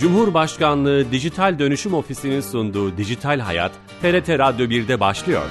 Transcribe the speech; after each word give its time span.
Cumhurbaşkanlığı 0.00 1.12
Dijital 1.12 1.58
Dönüşüm 1.58 1.94
Ofisi'nin 1.94 2.40
sunduğu 2.40 2.96
Dijital 2.96 3.40
Hayat, 3.40 3.72
TRT 4.02 4.28
Radyo 4.28 4.66
1'de 4.66 5.00
başlıyor. 5.00 5.42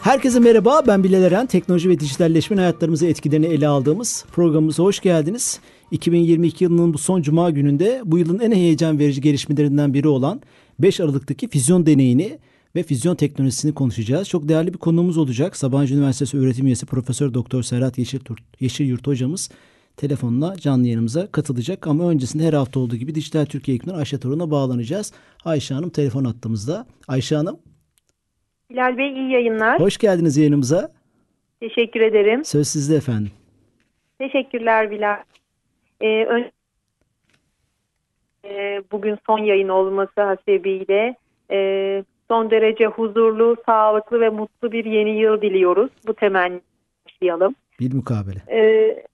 Herkese 0.00 0.40
merhaba, 0.40 0.82
ben 0.86 1.04
Bilal 1.04 1.22
Eren. 1.22 1.46
Teknoloji 1.46 1.88
ve 1.88 2.00
dijitalleşmenin 2.00 2.60
hayatlarımızı 2.60 3.06
etkilerini 3.06 3.46
ele 3.46 3.68
aldığımız 3.68 4.24
programımıza 4.32 4.82
hoş 4.82 5.00
geldiniz. 5.00 5.60
2022 5.90 6.64
yılının 6.64 6.94
bu 6.94 6.98
son 6.98 7.22
cuma 7.22 7.50
gününde 7.50 8.02
bu 8.04 8.18
yılın 8.18 8.38
en 8.38 8.52
heyecan 8.52 8.98
verici 8.98 9.20
gelişmelerinden 9.20 9.94
biri 9.94 10.08
olan 10.08 10.40
5 10.78 11.00
Aralık'taki 11.00 11.48
füzyon 11.48 11.86
deneyini 11.86 12.38
ve 12.76 12.82
füzyon 12.82 13.14
teknolojisini 13.14 13.74
konuşacağız. 13.74 14.28
Çok 14.28 14.48
değerli 14.48 14.72
bir 14.74 14.78
konuğumuz 14.78 15.18
olacak. 15.18 15.56
Sabancı 15.56 15.94
Üniversitesi 15.94 16.38
öğretim 16.38 16.66
üyesi 16.66 16.86
Profesör 16.86 17.34
Doktor 17.34 17.62
Serhat 17.62 17.98
Yeşilyurt, 17.98 18.60
Yeşilyurt 18.60 19.06
hocamız 19.06 19.50
telefonla 19.98 20.56
canlı 20.56 20.84
yayınımıza 20.84 21.30
katılacak. 21.32 21.86
Ama 21.86 22.10
öncesinde 22.10 22.44
her 22.44 22.52
hafta 22.52 22.80
olduğu 22.80 22.96
gibi 22.96 23.14
Dijital 23.14 23.44
Türkiye 23.44 23.74
ekibinden 23.74 23.98
Ayşe 23.98 24.20
Torun'a 24.20 24.50
bağlanacağız. 24.50 25.12
Ayşe 25.44 25.74
Hanım 25.74 25.90
telefon 25.90 26.24
attığımızda. 26.24 26.86
Ayşe 27.08 27.36
Hanım. 27.36 27.58
Bilal 28.70 28.98
Bey 28.98 29.12
iyi 29.12 29.32
yayınlar. 29.32 29.80
Hoş 29.80 29.98
geldiniz 29.98 30.36
yayınımıza. 30.36 30.92
Teşekkür 31.60 32.00
ederim. 32.00 32.44
Söz 32.44 32.68
sizde 32.68 32.96
efendim. 32.96 33.32
Teşekkürler 34.18 34.90
Bilal. 34.90 35.16
Ee, 36.00 36.24
ön... 36.24 36.50
ee, 38.44 38.82
bugün 38.92 39.18
son 39.26 39.38
yayın 39.38 39.68
olması 39.68 40.20
hasebiyle 40.20 41.16
e, 41.50 41.58
son 42.28 42.50
derece 42.50 42.86
huzurlu, 42.86 43.56
sağlıklı 43.66 44.20
ve 44.20 44.28
mutlu 44.28 44.72
bir 44.72 44.84
yeni 44.84 45.20
yıl 45.20 45.42
diliyoruz. 45.42 45.90
Bu 46.06 46.14
temenni 46.14 46.60
başlayalım. 47.06 47.54
Bir 47.80 47.94
mukabele. 47.94 48.42
Ee, 48.50 49.07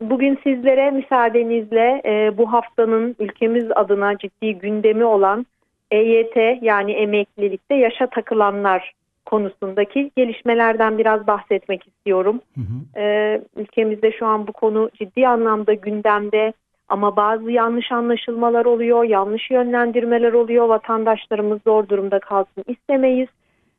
bugün 0.00 0.38
sizlere 0.44 0.90
müsaadenizle 0.90 2.02
e, 2.04 2.38
bu 2.38 2.52
haftanın 2.52 3.16
ülkemiz 3.18 3.64
adına 3.74 4.18
ciddi 4.18 4.54
gündemi 4.54 5.04
olan 5.04 5.46
EYT 5.90 6.36
yani 6.62 6.92
emeklilikte 6.92 7.74
yaşa 7.74 8.06
takılanlar 8.06 8.92
konusundaki 9.26 10.10
gelişmelerden 10.16 10.98
biraz 10.98 11.26
bahsetmek 11.26 11.88
istiyorum. 11.88 12.40
Hı 12.54 12.60
hı. 12.60 13.00
Ee, 13.00 13.40
ülkemizde 13.56 14.12
şu 14.12 14.26
an 14.26 14.46
bu 14.46 14.52
konu 14.52 14.90
ciddi 14.94 15.28
anlamda 15.28 15.74
gündemde 15.74 16.52
ama 16.88 17.16
bazı 17.16 17.50
yanlış 17.50 17.92
anlaşılmalar 17.92 18.64
oluyor, 18.64 19.04
yanlış 19.04 19.50
yönlendirmeler 19.50 20.32
oluyor. 20.32 20.68
Vatandaşlarımız 20.68 21.60
zor 21.66 21.88
durumda 21.88 22.18
kalsın 22.18 22.64
istemeyiz. 22.66 23.28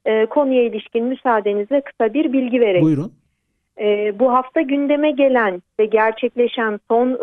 Ee, 0.06 0.26
konuya 0.26 0.64
ilişkin 0.64 1.06
müsaadenizle 1.06 1.82
kısa 1.82 2.14
bir 2.14 2.34
bilgi 2.34 2.62
vereyim. 2.62 2.86
Buyurun. 2.86 3.12
Ee, 3.80 4.20
bu 4.20 4.34
hafta 4.34 4.62
gündeme 4.62 5.12
gelen 5.12 5.62
ve 5.80 5.86
gerçekleşen 5.86 6.80
son 6.88 7.10
e, 7.10 7.22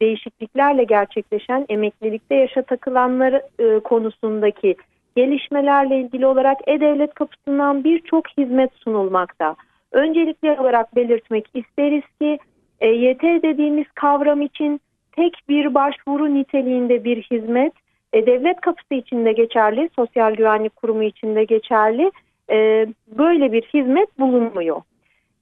değişikliklerle 0.00 0.84
gerçekleşen 0.84 1.66
emeklilikte 1.68 2.34
yaşa 2.34 2.62
takılanlar 2.62 3.42
e, 3.58 3.80
konusundaki 3.80 4.76
gelişmelerle 5.16 6.00
ilgili 6.00 6.26
olarak 6.26 6.58
E-Devlet 6.66 7.14
kapısından 7.14 7.84
birçok 7.84 8.28
hizmet 8.38 8.70
sunulmakta. 8.74 9.56
Öncelikli 9.92 10.60
olarak 10.60 10.96
belirtmek 10.96 11.46
isteriz 11.54 12.02
ki 12.20 12.38
EYT 12.80 13.22
dediğimiz 13.22 13.86
kavram 13.94 14.42
için 14.42 14.80
tek 15.16 15.34
bir 15.48 15.74
başvuru 15.74 16.34
niteliğinde 16.34 17.04
bir 17.04 17.22
hizmet 17.22 17.72
E-Devlet 18.12 18.60
kapısı 18.60 18.94
içinde 18.94 19.32
geçerli, 19.32 19.90
Sosyal 19.96 20.34
Güvenlik 20.34 20.76
Kurumu 20.76 21.02
içinde 21.02 21.44
geçerli 21.44 22.10
e, 22.50 22.86
böyle 23.18 23.52
bir 23.52 23.62
hizmet 23.62 24.18
bulunmuyor. 24.18 24.82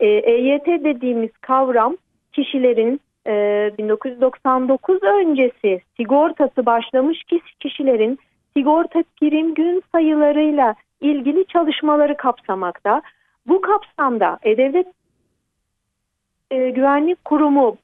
E, 0.00 0.06
EYT 0.06 0.66
dediğimiz 0.66 1.30
kavram 1.41 1.96
kişilerin 2.33 3.01
e, 3.27 3.70
1999 3.79 5.02
öncesi 5.02 5.80
sigortası 5.96 6.67
başlamış 6.67 7.24
kişilerin 7.61 8.18
sigorta 8.56 9.02
prim 9.20 9.55
gün 9.55 9.83
sayılarıyla 9.92 10.74
ilgili 11.01 11.46
çalışmaları 11.46 12.17
kapsamakta. 12.17 13.02
Bu 13.46 13.61
kapsamda 13.61 14.39
E-Devlet 14.42 14.86
e, 16.51 16.70
Güvenlik 16.70 17.24
Kurumu 17.24 17.77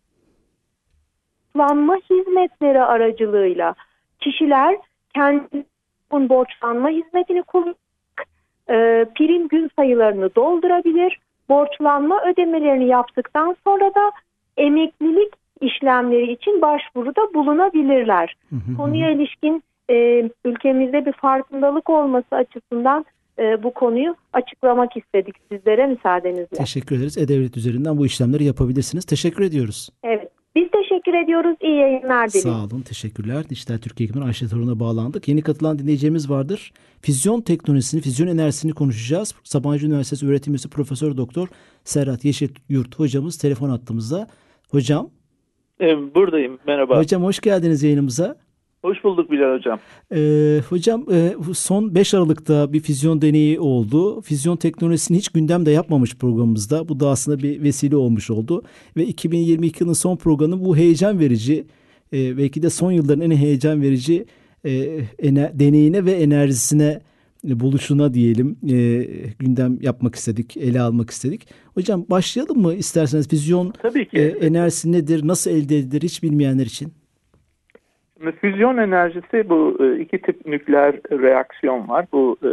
borçlanma 1.54 1.96
hizmetleri 2.10 2.82
aracılığıyla 2.82 3.74
kişiler 4.20 4.76
kendi 5.14 5.64
borçlanma 6.12 6.88
hizmetini 6.88 7.42
kullanarak 7.42 7.76
e, 8.68 9.06
prim 9.14 9.48
gün 9.48 9.70
sayılarını 9.76 10.34
doldurabilir. 10.34 11.18
Borçlanma 11.52 12.20
ödemelerini 12.30 12.86
yaptıktan 12.86 13.56
sonra 13.64 13.94
da 13.94 14.12
emeklilik 14.56 15.32
işlemleri 15.60 16.32
için 16.32 16.62
başvuruda 16.62 17.34
bulunabilirler. 17.34 18.36
Hı. 18.50 18.76
Konuya 18.76 19.10
ilişkin 19.10 19.62
e, 19.90 19.94
ülkemizde 20.44 21.06
bir 21.06 21.12
farkındalık 21.12 21.90
olması 21.90 22.36
açısından 22.36 23.04
e, 23.38 23.62
bu 23.62 23.74
konuyu 23.74 24.14
açıklamak 24.32 24.96
istedik 24.96 25.34
sizlere 25.52 25.86
müsaadenizle. 25.86 26.56
Teşekkür 26.56 26.96
ederiz. 26.96 27.18
E-Devlet 27.18 27.56
üzerinden 27.56 27.98
bu 27.98 28.06
işlemleri 28.06 28.44
yapabilirsiniz. 28.44 29.04
Teşekkür 29.04 29.44
ediyoruz. 29.44 29.90
Evet. 30.04 30.31
Biz 30.56 30.68
teşekkür 30.70 31.14
ediyoruz. 31.14 31.56
İyi 31.62 31.76
yayınlar 31.76 32.28
dileriz. 32.28 32.42
Sağ 32.42 32.64
olun. 32.64 32.80
Teşekkürler. 32.80 33.48
Dijital 33.48 33.78
Türkiye 33.78 34.04
ekibinden 34.04 34.26
Ayşe 34.26 34.48
Torun'a 34.48 34.80
bağlandık. 34.80 35.28
Yeni 35.28 35.42
katılan 35.42 35.78
dinleyeceğimiz 35.78 36.30
vardır. 36.30 36.72
Füzyon 37.00 37.40
teknolojisini, 37.40 38.00
füzyon 38.00 38.26
enerjisini 38.26 38.72
konuşacağız. 38.72 39.34
Sabancı 39.44 39.86
Üniversitesi 39.86 40.26
öğretim 40.26 40.52
üyesi 40.52 40.68
Profesör 40.70 41.16
Doktor 41.16 41.48
Serhat 41.84 42.24
Yeşilyurt 42.24 42.98
hocamız 42.98 43.38
telefon 43.38 43.70
attığımızda. 43.70 44.28
Hocam. 44.70 45.10
Buradayım. 46.14 46.58
Merhaba. 46.66 46.98
Hocam 46.98 47.22
hoş 47.22 47.40
geldiniz 47.40 47.82
yayınımıza. 47.82 48.36
Hoş 48.82 49.04
bulduk 49.04 49.30
Bilal 49.30 49.56
Hocam. 49.58 49.78
Ee, 50.14 50.60
hocam 50.68 51.06
e, 51.12 51.34
son 51.54 51.94
5 51.94 52.14
Aralık'ta 52.14 52.72
bir 52.72 52.80
füzyon 52.80 53.22
deneyi 53.22 53.60
oldu. 53.60 54.20
Füzyon 54.20 54.56
teknolojisini 54.56 55.16
hiç 55.16 55.28
gündemde 55.28 55.70
yapmamış 55.70 56.16
programımızda. 56.16 56.88
Bu 56.88 57.00
da 57.00 57.08
aslında 57.08 57.42
bir 57.42 57.62
vesile 57.62 57.96
olmuş 57.96 58.30
oldu. 58.30 58.62
Ve 58.96 59.06
2022 59.06 59.82
yılının 59.82 59.94
son 59.94 60.16
programı 60.16 60.64
bu 60.64 60.76
heyecan 60.76 61.18
verici, 61.18 61.64
e, 62.12 62.36
belki 62.38 62.62
de 62.62 62.70
son 62.70 62.92
yılların 62.92 63.30
en 63.30 63.36
heyecan 63.36 63.82
verici 63.82 64.24
e, 64.64 65.00
ener, 65.18 65.58
deneyine 65.58 66.04
ve 66.04 66.12
enerjisine 66.12 67.00
e, 67.48 67.60
buluşuna 67.60 68.14
diyelim 68.14 68.56
e, 68.70 69.06
gündem 69.38 69.78
yapmak 69.82 70.14
istedik, 70.14 70.56
ele 70.56 70.80
almak 70.80 71.10
istedik. 71.10 71.48
Hocam 71.74 72.06
başlayalım 72.10 72.62
mı 72.62 72.74
isterseniz 72.74 73.28
füzyon 73.28 73.74
Tabii 73.82 74.08
ki. 74.08 74.18
e, 74.18 74.22
enerjisi 74.46 74.92
nedir, 74.92 75.26
nasıl 75.26 75.50
elde 75.50 75.78
edilir 75.78 76.02
hiç 76.02 76.22
bilmeyenler 76.22 76.66
için? 76.66 76.92
Füzyon 78.30 78.76
enerjisi 78.76 79.48
bu 79.48 79.76
e, 79.80 80.00
iki 80.00 80.22
tip 80.22 80.46
nükleer 80.46 80.94
reaksiyon 81.10 81.88
var. 81.88 82.06
Bu 82.12 82.36
e, 82.42 82.50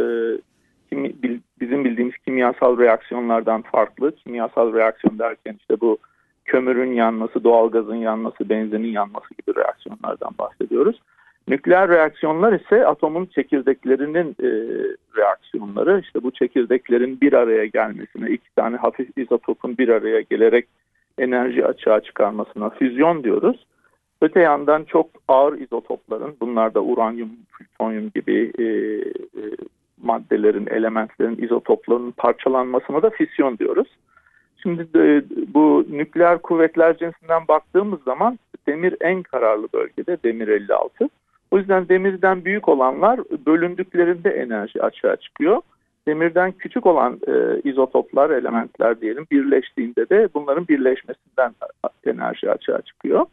bizim 1.60 1.84
bildiğimiz 1.84 2.18
kimyasal 2.18 2.78
reaksiyonlardan 2.78 3.62
farklı. 3.62 4.14
Kimyasal 4.14 4.74
reaksiyon 4.74 5.18
derken 5.18 5.56
işte 5.60 5.80
bu 5.80 5.98
kömürün 6.44 6.92
yanması, 6.92 7.44
doğalgazın 7.44 7.94
yanması, 7.94 8.48
benzinin 8.48 8.88
yanması 8.88 9.28
gibi 9.28 9.56
reaksiyonlardan 9.56 10.30
bahsediyoruz. 10.38 11.00
Nükleer 11.48 11.88
reaksiyonlar 11.88 12.52
ise 12.52 12.86
atomun 12.86 13.26
çekirdeklerinin 13.26 14.36
e, 14.42 14.48
reaksiyonları. 15.16 16.00
İşte 16.00 16.22
bu 16.22 16.30
çekirdeklerin 16.30 17.20
bir 17.20 17.32
araya 17.32 17.66
gelmesine, 17.66 18.30
iki 18.30 18.54
tane 18.54 18.76
hafif 18.76 19.18
izotopun 19.18 19.78
bir 19.78 19.88
araya 19.88 20.20
gelerek 20.20 20.66
enerji 21.18 21.66
açığa 21.66 22.00
çıkarmasına 22.00 22.70
füzyon 22.70 23.24
diyoruz. 23.24 23.66
Öte 24.22 24.40
yandan 24.40 24.84
çok 24.84 25.10
ağır 25.28 25.58
izotopların, 25.58 26.36
bunlar 26.40 26.74
da 26.74 26.82
uranyum, 26.82 27.30
plütonyum 27.58 28.10
gibi 28.14 28.52
e, 28.58 28.64
e, 28.64 29.42
maddelerin, 30.02 30.66
elementlerin, 30.66 31.42
izotoplarının 31.42 32.10
parçalanmasına 32.10 33.02
da 33.02 33.10
fisyon 33.10 33.58
diyoruz. 33.58 33.88
Şimdi 34.62 34.94
de, 34.94 35.22
bu 35.54 35.86
nükleer 35.90 36.38
kuvvetler 36.38 36.96
cinsinden 36.98 37.48
baktığımız 37.48 38.02
zaman 38.02 38.38
demir 38.66 38.96
en 39.00 39.22
kararlı 39.22 39.68
bölgede, 39.74 40.18
demir 40.24 40.48
56. 40.48 41.08
O 41.50 41.58
yüzden 41.58 41.88
demirden 41.88 42.44
büyük 42.44 42.68
olanlar 42.68 43.20
bölündüklerinde 43.46 44.30
enerji 44.30 44.82
açığa 44.82 45.16
çıkıyor. 45.16 45.60
Demirden 46.08 46.52
küçük 46.52 46.86
olan 46.86 47.20
e, 47.28 47.60
izotoplar, 47.68 48.30
elementler 48.30 49.00
diyelim 49.00 49.26
birleştiğinde 49.30 50.08
de 50.08 50.28
bunların 50.34 50.68
birleşmesinden 50.68 51.52
enerji 52.06 52.50
açığa 52.50 52.80
çıkıyor. 52.80 53.26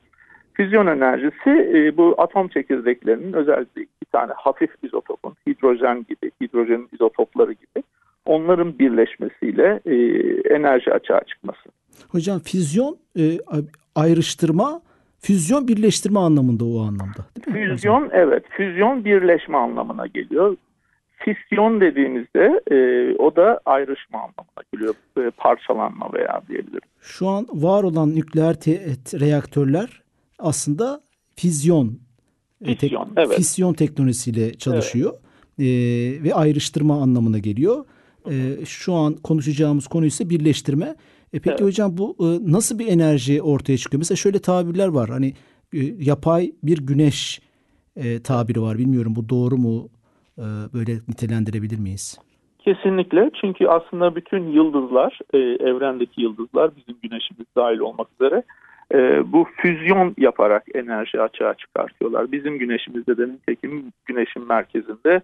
Füzyon 0.58 0.88
enerjisi 0.88 1.50
e, 1.50 1.98
bu 1.98 2.16
atom 2.18 2.48
çekirdeklerinin 2.48 3.34
özellikle 3.34 3.82
iki 3.82 4.06
tane 4.12 4.34
hafif 4.36 4.70
izotopun, 4.84 5.34
hidrojen 5.48 6.06
gibi, 6.10 6.32
hidrojenin 6.42 6.90
izotopları 6.94 7.52
gibi 7.52 7.84
onların 8.26 8.80
birleşmesiyle 8.80 9.80
e, 9.86 9.96
enerji 10.56 10.94
açığa 10.94 11.22
çıkması. 11.24 11.70
Hocam 12.10 12.40
füzyon 12.40 12.98
e, 13.20 13.24
ayrıştırma, 13.96 14.82
füzyon 15.20 15.68
birleştirme 15.68 16.20
anlamında 16.20 16.66
o 16.66 16.80
anlamda. 16.80 17.26
Füzyon 17.52 18.10
evet, 18.14 18.44
füzyon 18.50 19.06
birleşme 19.06 19.58
anlamına 19.58 20.08
geliyor. 20.08 20.56
fisyon 21.18 21.82
dediğimizde 21.82 22.62
e, 22.72 22.78
o 23.16 23.36
da 23.36 23.60
ayrışma 23.66 24.18
anlamına 24.20 24.64
geliyor. 24.74 24.96
E, 25.18 25.30
parçalanma 25.30 26.14
veya 26.14 26.42
diyebiliriz. 26.50 26.90
Şu 27.02 27.28
an 27.28 27.48
var 27.54 27.84
olan 27.84 28.16
nükleer 28.16 28.56
reaktörler 29.20 30.07
aslında 30.40 31.02
füzyon 31.36 32.00
fisyon, 32.64 33.06
tek, 33.06 33.18
evet. 33.18 33.38
fisyon 33.38 33.74
teknolojisiyle 33.74 34.54
çalışıyor. 34.54 35.14
Evet. 35.14 35.28
E, 35.60 36.24
ve 36.24 36.34
ayrıştırma 36.34 37.02
anlamına 37.02 37.40
geliyor. 37.40 37.86
E, 38.32 38.66
şu 38.66 38.94
an 38.94 39.14
konuşacağımız 39.14 39.88
konu 39.88 40.06
ise 40.06 40.30
birleştirme. 40.30 40.96
E, 41.34 41.40
peki 41.40 41.50
evet. 41.50 41.62
hocam 41.62 41.98
bu 41.98 42.16
e, 42.20 42.52
nasıl 42.52 42.80
bir 42.80 42.88
enerji 42.88 43.42
ortaya 43.42 43.78
çıkıyor? 43.78 44.00
Mesela 44.00 44.16
şöyle 44.16 44.40
tabirler 44.40 44.88
var. 44.88 45.10
Hani 45.10 45.34
e, 45.74 45.80
yapay 46.00 46.52
bir 46.64 46.78
güneş 46.78 47.42
e, 47.96 48.22
tabiri 48.22 48.62
var. 48.62 48.78
Bilmiyorum 48.78 49.16
bu 49.16 49.30
doğru 49.30 49.58
mu? 49.58 49.90
E, 50.38 50.44
böyle 50.74 50.92
nitelendirebilir 51.08 51.80
miyiz? 51.80 52.20
Kesinlikle 52.60 53.32
çünkü 53.42 53.68
aslında 53.68 54.16
bütün 54.16 54.52
yıldızlar, 54.52 55.20
e, 55.34 55.38
evrendeki 55.38 56.22
yıldızlar 56.22 56.72
bizim 56.76 56.96
güneşimiz 57.04 57.46
dahil 57.56 57.80
olmak 57.80 58.08
üzere 58.20 58.44
e, 58.94 59.32
bu 59.32 59.48
füzyon 59.58 60.16
yaparak 60.18 60.64
enerji 60.76 61.22
açığa 61.22 61.54
çıkartıyorlar. 61.54 62.32
Bizim 62.32 62.60
güneşimizde 62.60 63.18
de 63.18 63.28
nitekim 63.28 63.84
güneşin 64.06 64.48
merkezinde 64.48 65.22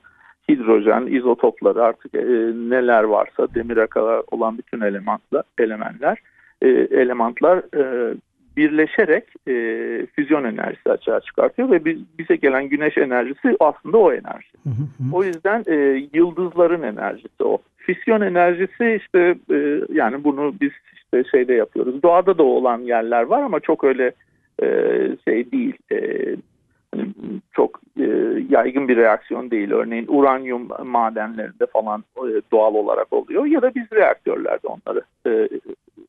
hidrojen, 0.50 1.08
izotopları 1.08 1.84
artık 1.84 2.16
e, 2.16 2.26
neler 2.70 3.04
varsa 3.04 3.48
demire 3.56 3.88
kadar 3.88 4.22
olan 4.32 4.58
bütün 4.58 4.82
elementler, 4.82 5.44
elementler, 5.58 6.18
e, 6.62 6.68
elementler 6.70 7.62
e, 7.78 8.14
birleşerek 8.58 9.24
e, 9.48 9.54
füzyon 10.16 10.44
enerjisi 10.44 10.92
açığa 10.92 11.20
çıkartıyor 11.20 11.72
ve 11.72 11.86
biz, 11.86 11.98
bize 12.20 12.36
gelen 12.36 12.70
güneş 12.70 12.98
enerjisi 12.98 13.58
aslında 13.60 13.98
o 13.98 14.14
enerji. 14.14 14.54
O 15.14 15.24
yüzden 15.24 15.64
e, 15.68 16.08
yıldızların 16.14 16.82
enerjisi 16.82 17.44
o. 17.44 17.58
Füzyon 17.86 18.22
enerjisi 18.22 19.00
işte 19.02 19.36
e, 19.52 19.82
yani 19.94 20.24
bunu 20.24 20.56
biz 20.62 20.72
işte 20.94 21.24
şeyde 21.32 21.54
yapıyoruz. 21.54 22.04
Doğada 22.04 22.38
da 22.38 22.44
olan 22.44 22.80
yerler 22.80 23.24
var 23.24 23.42
ama 23.42 23.60
çok 23.60 23.84
öyle 23.84 24.12
e, 24.64 24.68
şey 25.28 25.52
değil. 25.52 25.74
E, 25.92 25.98
hani 26.96 27.06
çok 27.54 27.82
e, 28.00 28.08
yaygın 28.50 28.88
bir 28.88 28.98
reaksiyon 28.98 29.52
değil. 29.52 29.72
Örneğin 29.72 30.06
uranyum 30.08 30.68
madenlerinde 30.86 31.66
falan 31.66 32.04
e, 32.18 32.42
doğal 32.52 32.74
olarak 32.74 33.14
oluyor 33.14 33.46
ya 33.46 33.62
da 33.62 33.76
biz 33.76 33.92
reaktörlerde 33.92 34.68
onları 34.68 35.02
e, 35.28 35.50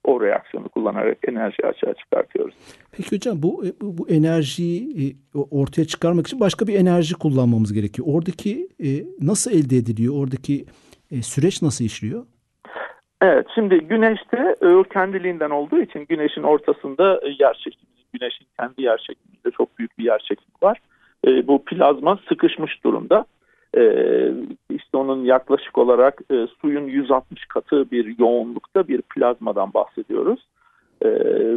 o 0.05 0.21
reaksiyonu 0.21 0.69
kullanarak 0.69 1.19
enerji 1.29 1.67
açığa 1.67 1.95
çıkartıyoruz. 1.95 2.55
Peki 2.93 3.17
hocam 3.17 3.43
bu 3.43 3.67
e, 3.67 3.69
bu, 3.81 3.99
bu 3.99 4.09
enerjiyi 4.09 5.11
e, 5.35 5.39
ortaya 5.51 5.85
çıkarmak 5.85 6.27
için 6.27 6.41
başka 6.41 6.67
bir 6.67 6.75
enerji 6.75 7.15
kullanmamız 7.15 7.73
gerekiyor. 7.73 8.09
Oradaki 8.11 8.69
e, 8.85 8.89
nasıl 9.21 9.51
elde 9.51 9.77
ediliyor? 9.77 10.15
Oradaki 10.17 10.65
süreç 11.23 11.63
nasıl 11.63 11.85
işliyor? 11.85 12.27
Evet 13.23 13.47
şimdi 13.55 13.79
güneşte 13.79 14.57
kendiliğinden 14.93 15.51
olduğu 15.51 15.79
için 15.79 16.07
güneşin 16.09 16.43
ortasında 16.43 17.21
yer 17.39 17.55
çekimi, 17.55 17.93
güneşin 18.13 18.47
kendi 18.59 18.83
yer 18.83 18.99
çekiminde 18.99 19.51
çok 19.57 19.79
büyük 19.79 19.99
bir 19.99 20.05
yer 20.05 20.19
çekimi 20.19 20.55
var. 20.63 20.81
Bu 21.27 21.65
plazma 21.65 22.19
sıkışmış 22.29 22.85
durumda 22.85 23.27
e, 23.77 23.83
işte 24.71 24.97
onun 24.97 25.25
yaklaşık 25.25 25.79
olarak 25.79 26.21
e, 26.31 26.47
suyun 26.61 26.87
160 26.87 27.47
katı 27.47 27.91
bir 27.91 28.19
yoğunlukta 28.19 28.89
bir 28.89 29.03
plazmadan 29.03 29.75
bahsediyoruz. 29.75 30.47
E, 31.03 31.09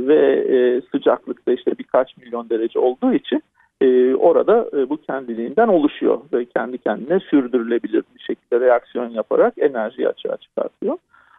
ve 0.08 0.46
e, 0.50 0.82
sıcaklıkta 0.92 1.52
işte 1.52 1.72
birkaç 1.80 2.18
milyon 2.18 2.50
derece 2.50 2.80
olduğu 2.80 3.14
için 3.14 3.44
e, 3.82 4.16
orada 4.16 4.70
e, 4.74 4.90
bu 4.90 4.98
kendiliğinden 4.98 5.68
oluşuyor 5.68 6.20
ve 6.34 6.46
kendi 6.46 6.78
kendine 6.78 7.20
sürdürülebilir 7.20 8.04
bir 8.16 8.20
şekilde 8.20 8.60
reaksiyon 8.60 9.10
yaparak 9.10 9.54
enerjiyi 9.58 10.10
açığa 10.10 10.38
çıkartıyor. 10.38 10.98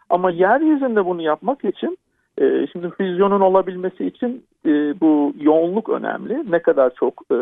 Ama 0.09 0.31
yeryüzünde 0.31 1.05
bunu 1.05 1.21
yapmak 1.21 1.65
için 1.65 1.97
e, 2.37 2.67
şimdi 2.71 2.89
füzyonun 2.89 3.41
olabilmesi 3.41 4.05
için 4.05 4.43
e, 4.65 4.69
bu 5.01 5.33
yoğunluk 5.39 5.89
önemli. 5.89 6.51
Ne 6.51 6.61
kadar 6.61 6.93
çok 6.95 7.23
e, 7.31 7.37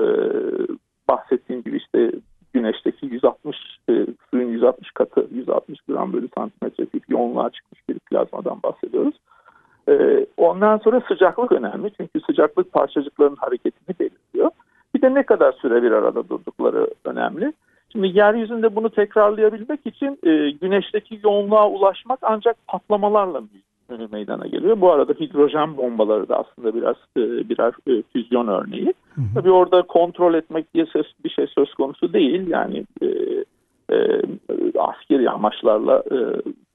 bahsettiğim 1.09 1.63
gibi 1.63 1.77
işte 1.77 2.11
güneşteki 2.53 3.05
160 3.05 3.57
e, 3.89 3.94
suyun 4.29 4.49
160 4.49 4.91
katı 4.91 5.27
160 5.31 5.79
gram 5.81 6.13
bölü 6.13 6.27
santimetre 6.38 6.85
tip 6.85 7.09
yoğunluğa 7.09 7.49
çıkmış 7.49 7.89
bir 7.89 7.99
plazmadan 7.99 8.63
bahsediyoruz. 8.63 9.15
E, 9.89 10.25
ondan 10.38 10.77
sonra 10.77 11.01
sıcaklık 11.07 11.51
önemli 11.51 11.91
çünkü 11.97 12.19
sıcaklık 12.21 12.73
parçacıkların 12.73 13.35
hareketini 13.35 13.95
belirliyor. 13.99 14.26
De 15.07 15.13
ne 15.13 15.24
kadar 15.24 15.51
süre 15.51 15.83
bir 15.83 15.92
arada 15.92 16.30
durdukları 16.30 16.88
önemli. 17.06 17.54
Şimdi 17.92 18.07
yeryüzünde 18.18 18.75
bunu 18.75 18.89
tekrarlayabilmek 18.89 19.80
için 19.86 20.19
e, 20.24 20.51
güneşteki 20.51 21.19
yoğunluğa 21.24 21.69
ulaşmak 21.69 22.19
ancak 22.21 22.56
patlamalarla 22.68 23.42
meydana 24.12 24.48
geliyor. 24.48 24.81
Bu 24.81 24.92
arada 24.92 25.13
hidrojen 25.13 25.77
bombaları 25.77 26.30
da 26.30 26.39
aslında 26.39 26.75
biraz 26.75 26.95
e, 27.18 27.50
birer 27.50 27.74
e, 27.88 28.04
füzyon 28.13 28.48
örneği. 28.48 28.94
Hı 29.15 29.21
hı. 29.21 29.25
Tabii 29.36 29.51
orada 29.51 29.81
kontrol 29.81 30.33
etmek 30.33 30.74
diye 30.74 30.86
ses, 30.94 31.06
bir 31.24 31.30
şey 31.30 31.48
söz 31.48 31.74
konusu 31.74 32.13
değil. 32.13 32.48
Yani 32.48 32.86
e, 33.01 33.07
e, 33.95 34.21
askeri 34.80 35.30
amaçlarla 35.30 36.04
e, 36.12 36.18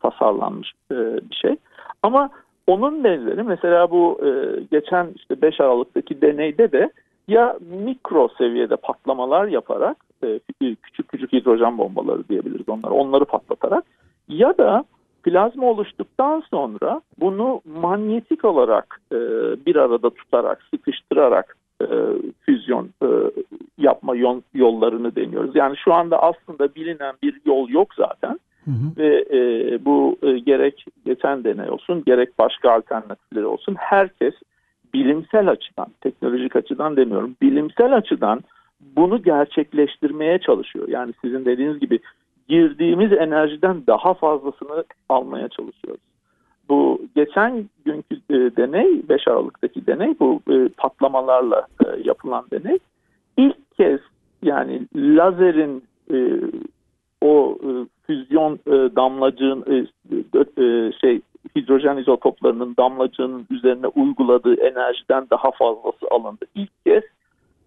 tasarlanmış 0.03 0.73
e, 0.93 0.97
bir 1.31 1.37
şey. 1.43 1.57
Ama 2.03 2.31
onun 2.67 3.05
benzeri 3.05 3.43
mesela 3.43 3.91
bu 3.91 4.21
e, 4.25 4.61
geçen 4.71 5.09
işte 5.17 5.43
5 5.43 5.61
Aralık'taki 5.61 6.21
deneyde 6.21 6.73
de 6.73 6.91
ya 7.33 7.59
mikro 7.85 8.29
seviyede 8.39 8.77
patlamalar 8.77 9.47
yaparak 9.47 9.97
e, 10.25 10.41
küçük 10.83 11.09
küçük 11.09 11.33
hidrojen 11.33 11.79
bombaları 11.79 12.29
diyebiliriz 12.29 12.69
onları 12.69 12.95
onları 12.95 13.25
patlatarak 13.25 13.85
ya 14.29 14.59
da 14.59 14.85
plazma 15.23 15.67
oluştuktan 15.67 16.43
sonra 16.51 17.01
bunu 17.21 17.61
manyetik 17.65 18.45
olarak 18.45 19.01
e, 19.13 19.17
bir 19.67 19.77
arada 19.77 20.11
tutarak, 20.11 20.63
sıkıştırarak 20.71 21.57
e, 21.83 21.87
füzyon 22.41 22.91
e, 23.03 23.09
yapma 23.79 24.17
yol, 24.17 24.41
yollarını 24.55 25.17
deniyoruz. 25.17 25.57
Yani 25.57 25.77
şu 25.85 25.95
anda 25.95 26.23
aslında 26.23 26.75
bilinen 26.75 27.15
bir 27.23 27.41
yol 27.47 27.69
yok 27.69 27.95
zaten. 27.95 28.39
Hı 28.65 28.71
hı. 28.71 28.97
Ve 28.97 29.25
e, 29.31 29.85
bu 29.85 30.17
e, 30.23 30.39
gerek 30.39 30.85
geçen 31.05 31.45
deney 31.45 31.71
olsun 31.71 32.03
gerek 32.07 32.39
başka 32.39 32.73
alternatifleri 32.73 33.47
olsun 33.47 33.75
herkes 33.79 34.35
bilimsel 34.95 35.49
açıdan, 35.49 35.87
teknolojik 36.01 36.57
açıdan 36.57 36.97
demiyorum, 36.97 37.37
bilimsel 37.43 37.97
açıdan 37.97 38.41
bunu 38.97 39.23
gerçekleştirmeye 39.23 40.39
çalışıyor. 40.39 40.89
Yani 40.89 41.13
sizin 41.23 41.45
dediğiniz 41.45 41.81
gibi 41.81 41.99
girdiğimiz 42.49 43.13
enerjiden 43.13 43.87
daha 43.87 44.15
fazlasını 44.15 44.85
almaya 45.09 45.49
çalışıyoruz. 45.49 46.01
Bu 46.69 47.03
geçen 47.17 47.69
günkü 47.85 48.17
e, 48.31 48.35
deney 48.35 49.09
5 49.09 49.29
Aralık'taki 49.29 49.87
deney 49.87 50.15
bu 50.21 50.41
e, 50.51 50.69
patlamalarla 50.69 51.67
e, 51.85 51.89
yapılan 52.05 52.45
deney 52.53 52.79
ilk 53.37 53.77
kez 53.77 54.01
yani 54.43 54.83
lazerin 54.97 55.85
o 57.21 57.59
füzyon 58.07 58.59
damlacığın 58.97 59.89
şey 61.01 61.21
hidrojen 61.57 61.97
izotoplarının 61.97 62.75
damlacığının 62.79 63.47
üzerine 63.51 63.87
uyguladığı 63.87 64.55
enerjiden 64.55 65.27
daha 65.31 65.51
fazlası 65.51 66.07
alındı. 66.11 66.45
İlk 66.55 66.85
kez 66.87 67.03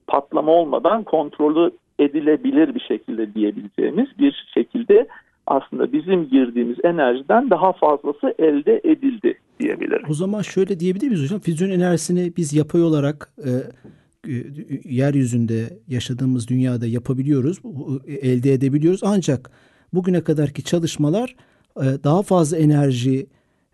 patlama 0.07 0.51
olmadan 0.51 1.03
kontrolü 1.03 1.71
edilebilir 1.99 2.75
bir 2.75 2.79
şekilde 2.79 3.33
diyebileceğimiz 3.33 4.07
bir 4.19 4.47
şekilde 4.53 5.07
aslında 5.47 5.93
bizim 5.93 6.29
girdiğimiz 6.29 6.77
enerjiden 6.83 7.49
daha 7.49 7.73
fazlası 7.73 8.35
elde 8.39 8.81
edildi 8.83 9.39
diyebilirim. 9.59 10.05
O 10.09 10.13
zaman 10.13 10.41
şöyle 10.41 10.79
diyebilir 10.79 11.07
miyiz 11.07 11.23
hocam? 11.23 11.39
Füzyon 11.39 11.69
enerjisini 11.69 12.33
biz 12.37 12.53
yapay 12.53 12.83
olarak 12.83 13.33
e, 13.37 13.51
e 14.31 14.43
yeryüzünde 14.83 15.79
yaşadığımız 15.87 16.47
dünyada 16.47 16.87
yapabiliyoruz, 16.87 17.57
elde 18.07 18.53
edebiliyoruz. 18.53 19.01
Ancak 19.03 19.51
bugüne 19.93 20.23
kadarki 20.23 20.63
çalışmalar 20.63 21.35
e, 21.77 21.83
daha 22.03 22.21
fazla 22.23 22.57
enerji 22.57 23.27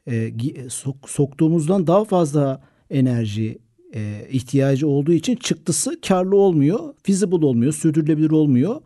e, 0.07 0.69
sok, 0.69 1.09
soktuğumuzdan 1.09 1.87
daha 1.87 2.05
fazla 2.05 2.61
enerji 2.89 3.57
e, 3.95 3.99
ihtiyacı 4.31 4.87
olduğu 4.87 5.11
için 5.11 5.35
çıktısı 5.35 6.01
karlı 6.01 6.35
olmuyor, 6.35 6.79
feasible 7.03 7.45
olmuyor, 7.45 7.73
sürdürülebilir 7.73 8.31
olmuyor. 8.31 8.81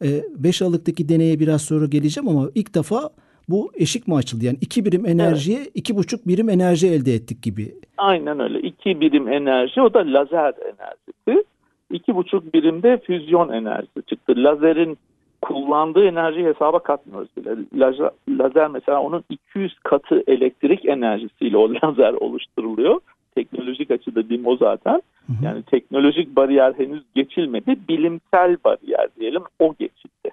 Evet. 0.00 0.24
5 0.38 0.62
e, 0.62 0.64
Aralık'taki 0.64 1.08
deneye 1.08 1.40
biraz 1.40 1.62
sonra 1.62 1.86
geleceğim 1.86 2.28
ama 2.28 2.48
ilk 2.54 2.74
defa 2.74 3.10
bu 3.48 3.70
eşik 3.74 4.08
mi 4.08 4.14
açıldı? 4.14 4.44
Yani 4.44 4.58
iki 4.60 4.84
birim 4.84 5.06
enerjiye 5.06 5.58
evet. 5.58 5.70
iki 5.74 5.96
buçuk 5.96 6.28
birim 6.28 6.48
enerji 6.48 6.86
elde 6.86 7.14
ettik 7.14 7.42
gibi. 7.42 7.74
Aynen 7.98 8.40
öyle. 8.40 8.60
İki 8.60 9.00
birim 9.00 9.28
enerji 9.28 9.80
o 9.80 9.94
da 9.94 9.98
lazer 9.98 10.54
enerjisi. 10.62 11.44
İki 11.90 12.14
buçuk 12.14 12.54
birimde 12.54 13.00
füzyon 13.06 13.48
enerjisi 13.48 14.02
çıktı. 14.06 14.34
Lazerin 14.36 14.98
kullandığı 15.42 16.04
enerjiyi 16.04 16.46
hesaba 16.46 16.78
katmıyoruz 16.78 17.28
bile. 17.36 17.50
Lazer, 17.74 18.10
lazer 18.28 18.68
mesela 18.68 19.00
onun 19.00 19.24
200 19.30 19.78
katı 19.84 20.22
elektrik 20.26 20.84
enerjisiyle 20.84 21.56
o 21.56 21.74
lazer 21.74 22.12
oluşturuluyor 22.12 23.00
teknolojik 23.34 23.90
açıda 23.90 24.28
diyeyim 24.28 24.46
o 24.46 24.56
zaten. 24.56 25.02
Hı 25.26 25.32
hı. 25.32 25.44
Yani 25.44 25.62
teknolojik 25.62 26.36
bariyer 26.36 26.74
henüz 26.76 27.02
geçilmedi. 27.14 27.78
Bilimsel 27.88 28.56
bariyer 28.64 29.08
diyelim 29.20 29.42
o 29.58 29.74
geçildi. 29.78 30.30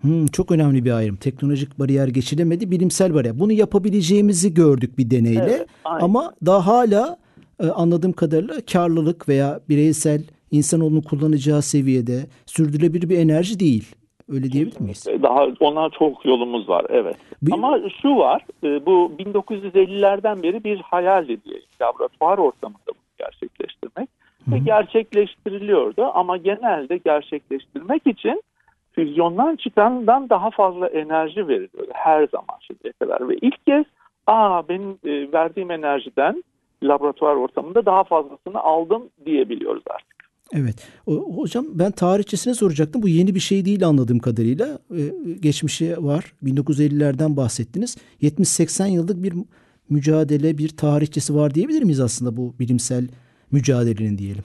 Hmm, 0.00 0.26
çok 0.26 0.50
önemli 0.50 0.84
bir 0.84 0.90
ayrım. 0.90 1.16
Teknolojik 1.16 1.78
bariyer 1.78 2.08
geçilemedi, 2.08 2.70
bilimsel 2.70 3.14
bariyer. 3.14 3.38
Bunu 3.38 3.52
yapabileceğimizi 3.52 4.54
gördük 4.54 4.98
bir 4.98 5.10
deneyle. 5.10 5.40
Evet, 5.56 5.66
aynen. 5.84 6.04
ama 6.04 6.34
daha 6.46 6.66
hala 6.66 7.16
e, 7.60 7.66
anladığım 7.66 8.12
kadarıyla 8.12 8.54
karlılık 8.72 9.28
veya 9.28 9.60
bireysel 9.68 10.22
insanoğlunun 10.50 11.00
kullanacağı 11.00 11.62
seviyede 11.62 12.26
sürdürülebilir 12.46 13.08
bir 13.08 13.18
enerji 13.18 13.60
değil. 13.60 13.94
Öyle 14.32 14.50
diyebilir 14.52 14.80
miyiz? 14.80 15.06
Daha 15.22 15.46
ona 15.60 15.90
çok 15.90 16.24
yolumuz 16.26 16.68
var 16.68 16.86
evet. 16.88 17.16
Bir- 17.42 17.52
Ama 17.52 17.78
şu 18.02 18.16
var 18.16 18.42
e, 18.64 18.86
bu 18.86 19.12
1950'lerden 19.18 20.42
beri 20.42 20.64
bir 20.64 20.78
hayaldi 20.80 21.44
diye 21.44 21.60
laboratuvar 21.82 22.38
ortamında 22.38 22.78
bunu 22.88 23.04
gerçekleştirmek. 23.18 24.08
Ve 24.48 24.58
gerçekleştiriliyordu 24.58 26.10
ama 26.14 26.36
genelde 26.36 26.96
gerçekleştirmek 26.96 28.06
için 28.06 28.42
füzyondan 28.92 29.56
çıkandan 29.56 30.30
daha 30.30 30.50
fazla 30.50 30.86
enerji 30.88 31.48
veriliyordu 31.48 31.90
her 31.92 32.26
zaman 32.26 32.56
şimdiye 32.60 32.92
kadar. 32.92 33.28
Ve 33.28 33.34
ilk 33.42 33.66
kez 33.66 33.84
aa 34.26 34.68
benim 34.68 34.90
e, 35.06 35.32
verdiğim 35.32 35.70
enerjiden 35.70 36.44
laboratuvar 36.82 37.36
ortamında 37.36 37.86
daha 37.86 38.04
fazlasını 38.04 38.60
aldım 38.60 39.02
diyebiliyoruz 39.26 39.82
artık. 39.90 40.13
Evet. 40.54 40.88
Hocam 41.36 41.64
ben 41.74 41.90
tarihçesine 41.90 42.54
soracaktım. 42.54 43.02
Bu 43.02 43.08
yeni 43.08 43.34
bir 43.34 43.40
şey 43.40 43.64
değil 43.64 43.86
anladığım 43.86 44.18
kadarıyla. 44.18 44.66
Ee, 44.90 45.00
geçmişi 45.40 45.94
var. 45.98 46.24
1950'lerden 46.44 47.36
bahsettiniz. 47.36 47.96
70-80 48.22 48.90
yıllık 48.90 49.22
bir 49.22 49.32
mücadele, 49.90 50.58
bir 50.58 50.68
tarihçesi 50.68 51.34
var 51.34 51.54
diyebilir 51.54 51.82
miyiz 51.82 52.00
aslında 52.00 52.36
bu 52.36 52.54
bilimsel 52.58 53.08
mücadelenin 53.52 54.18
diyelim? 54.18 54.44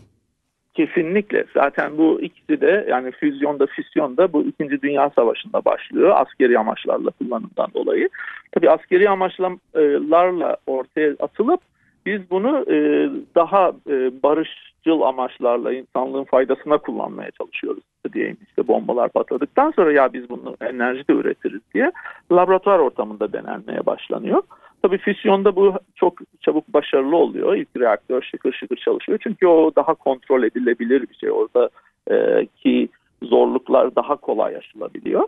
Kesinlikle. 0.74 1.46
Zaten 1.54 1.98
bu 1.98 2.22
ikisi 2.22 2.62
de 2.62 2.86
yani 2.90 3.12
füzyonda 3.12 3.66
füsyonda 3.66 4.34
bu 4.34 4.44
2. 4.44 4.82
Dünya 4.82 5.12
Savaşı'nda 5.16 5.66
başlıyor. 5.66 6.16
Askeri 6.16 6.60
amaçlarla 6.60 7.10
kullanımdan 7.12 7.68
dolayı. 7.74 8.10
Tabii 8.52 8.70
askeri 8.70 9.10
amaçlarla 9.10 10.58
ortaya 10.68 11.16
atılıp 11.20 11.62
biz 12.06 12.32
bunu 12.32 12.66
e, 12.68 13.10
daha 13.36 13.72
e, 13.90 14.24
barışçıl 14.86 15.02
amaçlarla 15.02 15.74
insanlığın 15.74 16.24
faydasına 16.24 16.78
kullanmaya 16.78 17.32
çalışıyoruz 17.32 17.84
diyeyim. 18.14 18.38
İşte 18.48 18.68
bombalar 18.68 19.10
patladıktan 19.10 19.72
sonra 19.72 19.92
ya 19.92 20.14
biz 20.14 20.30
bunu 20.30 20.56
enerji 20.62 21.08
de 21.08 21.14
üretiriz 21.14 21.62
diye 21.74 21.92
laboratuvar 22.32 22.80
ortamında 22.80 23.34
denenmeye 23.34 23.86
başlanıyor. 23.86 24.42
Tabii 24.82 24.98
füsyonda 24.98 25.56
bu 25.56 25.74
çok 25.96 26.14
çabuk 26.42 26.68
başarılı 26.68 27.16
oluyor. 27.16 27.56
İlk 27.56 27.68
reaktör 27.78 28.22
şıkır 28.22 28.54
şıkır 28.54 28.78
çalışıyor. 28.78 29.20
Çünkü 29.24 29.48
o 29.48 29.72
daha 29.76 29.94
kontrol 29.94 30.44
edilebilir 30.44 31.02
bir 31.10 31.16
şey. 31.16 31.32
Orada 31.32 31.70
e, 32.12 32.88
zorluklar 33.24 33.96
daha 33.96 34.16
kolay 34.16 34.56
aşılabiliyor. 34.56 35.28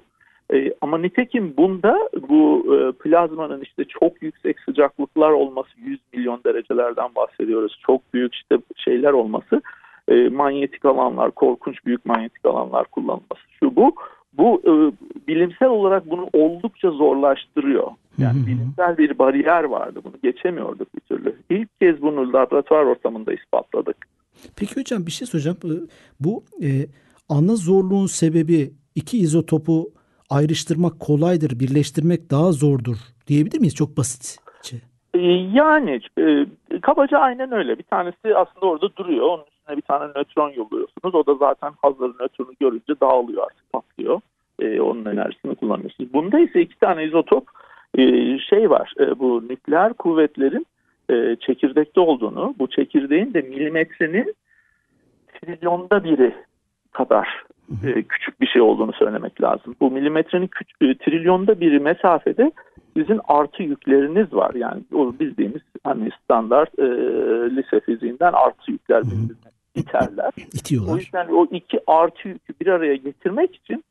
E, 0.53 0.73
ama 0.81 0.97
nitekim 0.97 1.53
bunda 1.57 2.09
bu 2.29 2.65
e, 2.75 2.91
plazmanın 2.91 3.61
işte 3.61 3.83
çok 3.99 4.21
yüksek 4.21 4.59
sıcaklıklar 4.59 5.31
olması 5.31 5.69
100 5.77 5.99
milyon 6.13 6.41
derecelerden 6.45 7.15
bahsediyoruz. 7.15 7.79
Çok 7.85 8.13
büyük 8.13 8.35
işte 8.35 8.57
şeyler 8.75 9.11
olması 9.11 9.61
e, 10.07 10.29
manyetik 10.29 10.85
alanlar, 10.85 11.31
korkunç 11.31 11.85
büyük 11.85 12.05
manyetik 12.05 12.45
alanlar 12.45 12.85
kullanılması. 12.85 13.41
Şu 13.59 13.75
bu 13.75 13.95
bu 14.33 14.61
e, 14.65 14.71
bilimsel 15.27 15.69
olarak 15.69 16.09
bunu 16.09 16.29
oldukça 16.33 16.91
zorlaştırıyor. 16.91 17.91
Yani 18.17 18.39
Hı 18.39 18.43
hı 18.43 18.47
bilimsel 18.47 18.97
bir 18.97 19.19
bariyer 19.19 19.63
vardı. 19.63 19.99
Bunu 20.03 20.13
geçemiyorduk 20.23 20.95
bir 20.95 20.99
türlü. 20.99 21.35
İlk 21.49 21.79
kez 21.79 22.01
bunu 22.01 22.33
laboratuvar 22.33 22.83
ortamında 22.83 23.33
ispatladık. 23.33 23.97
Peki 24.55 24.75
hocam 24.75 25.05
bir 25.05 25.11
şey 25.11 25.27
soracağım. 25.27 25.57
Bu 26.19 26.43
e, 26.63 26.69
ana 27.29 27.55
zorluğun 27.55 28.05
sebebi 28.05 28.71
iki 28.95 29.17
izotopu 29.17 29.91
ayrıştırmak 30.31 30.99
kolaydır, 30.99 31.59
birleştirmek 31.59 32.31
daha 32.31 32.51
zordur 32.51 32.97
diyebilir 33.27 33.59
miyiz? 33.59 33.75
Çok 33.75 33.97
basitçe. 33.97 34.77
E, 35.13 35.19
Yani 35.53 36.01
e, 36.19 36.45
kabaca 36.81 37.17
aynen 37.17 37.51
öyle. 37.51 37.77
Bir 37.77 37.83
tanesi 37.83 38.35
aslında 38.35 38.65
orada 38.65 38.95
duruyor. 38.95 39.25
Onun 39.25 39.43
üstüne 39.51 39.77
bir 39.77 39.81
tane 39.81 40.05
nötron 40.15 40.49
yolluyorsunuz. 40.49 41.15
O 41.15 41.25
da 41.25 41.35
zaten 41.35 41.71
hazır 41.81 42.09
nötronu 42.09 42.51
görünce 42.59 42.93
dağılıyor 43.01 43.43
artık 43.43 43.73
patlıyor. 43.73 44.21
E, 44.59 44.81
onun 44.81 45.05
enerjisini 45.05 45.55
kullanıyorsunuz. 45.55 46.13
Bunda 46.13 46.39
ise 46.39 46.61
iki 46.61 46.79
tane 46.79 47.03
izotop 47.03 47.47
e, 47.97 48.03
şey 48.39 48.69
var. 48.69 48.93
E, 48.99 49.19
bu 49.19 49.47
nükleer 49.47 49.93
kuvvetlerin 49.93 50.65
e, 51.11 51.35
çekirdekte 51.39 51.99
olduğunu, 51.99 52.55
bu 52.59 52.67
çekirdeğin 52.67 53.33
de 53.33 53.41
milimetrenin 53.41 54.35
trilyonda 55.33 56.03
biri 56.03 56.35
kadar 56.91 57.27
e, 57.85 58.03
küçük 58.03 58.41
bir 58.41 58.47
şey 58.47 58.61
olduğunu 58.61 58.93
söylemek 58.93 59.41
lazım. 59.41 59.75
Bu 59.81 59.91
milimetrenin 59.91 60.47
küç- 60.47 60.91
e, 60.91 60.97
trilyonda 60.97 61.59
biri 61.59 61.79
mesafede 61.79 62.51
sizin 62.97 63.19
artı 63.27 63.63
yükleriniz 63.63 64.33
var. 64.33 64.53
Yani 64.53 64.81
o 64.93 65.13
bildiğimiz 65.19 65.61
hani 65.83 66.09
standart 66.23 66.79
e, 66.79 66.83
lise 67.55 67.79
fiziğinden 67.79 68.33
artı 68.33 68.71
yükler 68.71 69.03
birbirine 69.03 69.51
iterler. 69.75 70.31
O 70.37 70.41
İtiyorlar. 70.53 70.95
yüzden 70.99 71.27
o 71.27 71.45
iki 71.51 71.79
artı 71.87 72.27
yükü 72.27 72.53
bir 72.61 72.67
araya 72.67 72.95
getirmek 72.95 73.55
için 73.55 73.83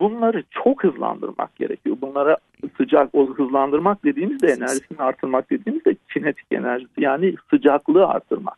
bunları 0.00 0.42
çok 0.50 0.84
hızlandırmak 0.84 1.56
gerekiyor. 1.56 1.96
Bunlara 2.00 2.36
sıcak, 2.76 3.14
o 3.14 3.26
hızlandırmak 3.26 4.04
dediğimizde 4.04 4.46
enerjisini 4.46 4.98
artırmak 4.98 5.50
dediğimizde 5.50 5.96
kinetik 6.14 6.46
enerjisi 6.50 6.92
yani 7.00 7.34
sıcaklığı 7.50 8.06
artırmak. 8.06 8.56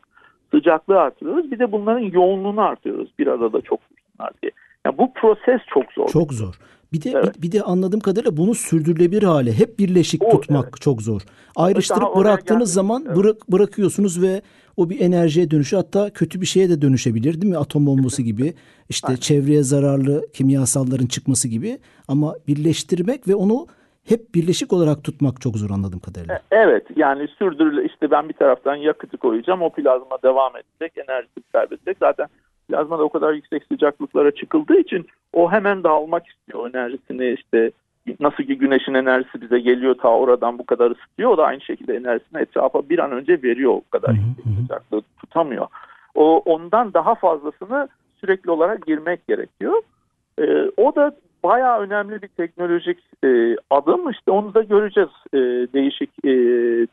Sıcaklığı 0.51 1.01
artırıyoruz 1.01 1.51
bir 1.51 1.59
de 1.59 1.73
bunların 1.73 2.01
yoğunluğunu 2.05 2.61
artırıyoruz 2.61 3.11
bir 3.19 3.27
arada 3.27 3.61
çok 3.61 3.81
dursunlar 3.91 4.33
diye. 4.43 4.53
Yani 4.87 4.99
bu 4.99 5.13
proses 5.13 5.61
çok 5.75 5.93
zor. 5.93 6.09
Çok 6.09 6.33
zor. 6.33 6.55
Bir 6.93 7.03
de 7.03 7.11
Evet. 7.15 7.37
bir, 7.37 7.43
bir 7.43 7.53
de 7.53 7.63
anladığım 7.63 8.01
kadarıyla 8.01 8.37
bunu 8.37 8.55
sürdürülebilir 8.55 9.23
hale 9.23 9.53
hep 9.53 9.79
birleşik 9.79 10.23
O, 10.25 10.31
tutmak 10.31 10.81
çok 10.81 11.03
zor. 11.03 11.21
Ayrıştırıp 11.57 12.03
Daha 12.03 12.17
bıraktığınız 12.17 12.73
zaman 12.73 13.05
Evet. 13.07 13.17
bırak, 13.17 13.37
bırakıyorsunuz 13.53 14.23
ve 14.23 14.43
o 14.77 14.91
bir 14.91 15.01
enerjiye 15.01 15.51
dönüşü 15.51 15.77
hatta 15.77 16.11
kötü 16.11 16.41
bir 16.41 16.47
şeye 16.47 16.69
de 16.69 16.83
dönüşebilir 16.83 17.41
değil 17.41 17.53
mi? 17.53 17.59
Atom 17.59 17.87
bombası 17.87 18.23
gibi 18.23 18.55
işte 18.89 19.09
Aynen. 19.09 19.21
çevreye 19.21 19.63
zararlı 19.63 20.27
kimyasalların 20.33 21.07
çıkması 21.07 21.49
gibi 21.49 21.79
ama 22.09 22.35
birleştirmek 22.49 23.29
ve 23.29 23.35
onu 23.35 23.67
hep 24.09 24.35
birleşik 24.35 24.73
olarak 24.73 25.05
tutmak 25.05 25.41
çok 25.41 25.57
zor 25.57 25.71
anladığım 25.71 26.01
kadarıyla. 26.01 26.41
Evet 26.51 26.87
yani 26.97 27.29
sürdürüle 27.39 27.85
işte 27.85 28.11
ben 28.11 28.29
bir 28.29 28.35
taraftan 28.35 28.75
yakıtı 28.75 29.17
koyacağım 29.17 29.63
o 29.63 29.71
plazma 29.71 30.19
devam 30.23 30.53
edecek 30.57 30.93
enerjisini 31.09 31.45
kaybedecek. 31.53 31.97
Zaten 32.01 32.27
plazmada 32.71 33.03
o 33.03 33.09
kadar 33.09 33.33
yüksek 33.33 33.65
sıcaklıklara 33.65 34.31
çıkıldığı 34.31 34.81
için 34.81 35.07
o 35.33 35.53
hemen 35.53 35.85
dağılmak 35.85 36.27
istiyor 36.27 36.71
enerjisini 36.75 37.33
işte 37.33 37.71
nasıl 38.21 38.45
ki 38.45 38.59
güneşin 38.59 38.95
enerjisi 38.95 39.41
bize 39.41 39.61
geliyor 39.61 39.95
ta 39.95 40.09
oradan 40.09 40.59
bu 40.59 40.67
kadar 40.67 40.91
ısıtıyor 40.91 41.31
o 41.31 41.37
da 41.37 41.45
aynı 41.45 41.61
şekilde 41.61 41.97
enerjisini 41.97 42.41
etrafa 42.41 42.89
bir 42.89 42.99
an 42.99 43.13
önce 43.13 43.43
veriyor 43.43 43.73
o 43.73 43.83
kadar 43.91 44.13
yüksek 44.13 44.45
sıcaklığı 44.63 45.03
tutamıyor. 45.21 45.67
O 46.15 46.39
ondan 46.39 46.95
daha 46.95 47.15
fazlasını 47.15 47.89
sürekli 48.21 48.51
olarak 48.51 48.87
girmek 48.87 49.29
gerekiyor. 49.29 49.83
Ee, 50.39 50.71
o 50.77 50.95
da 50.97 51.13
bayağı 51.45 51.81
önemli 51.81 52.23
bir 52.23 52.29
teknolojik 52.29 52.99
e, 53.25 53.57
adım. 53.71 54.11
İşte 54.11 54.31
onu 54.31 54.55
da 54.55 54.63
göreceğiz. 54.63 55.11
E, 55.33 55.39
değişik 55.73 56.11
e, 56.25 56.31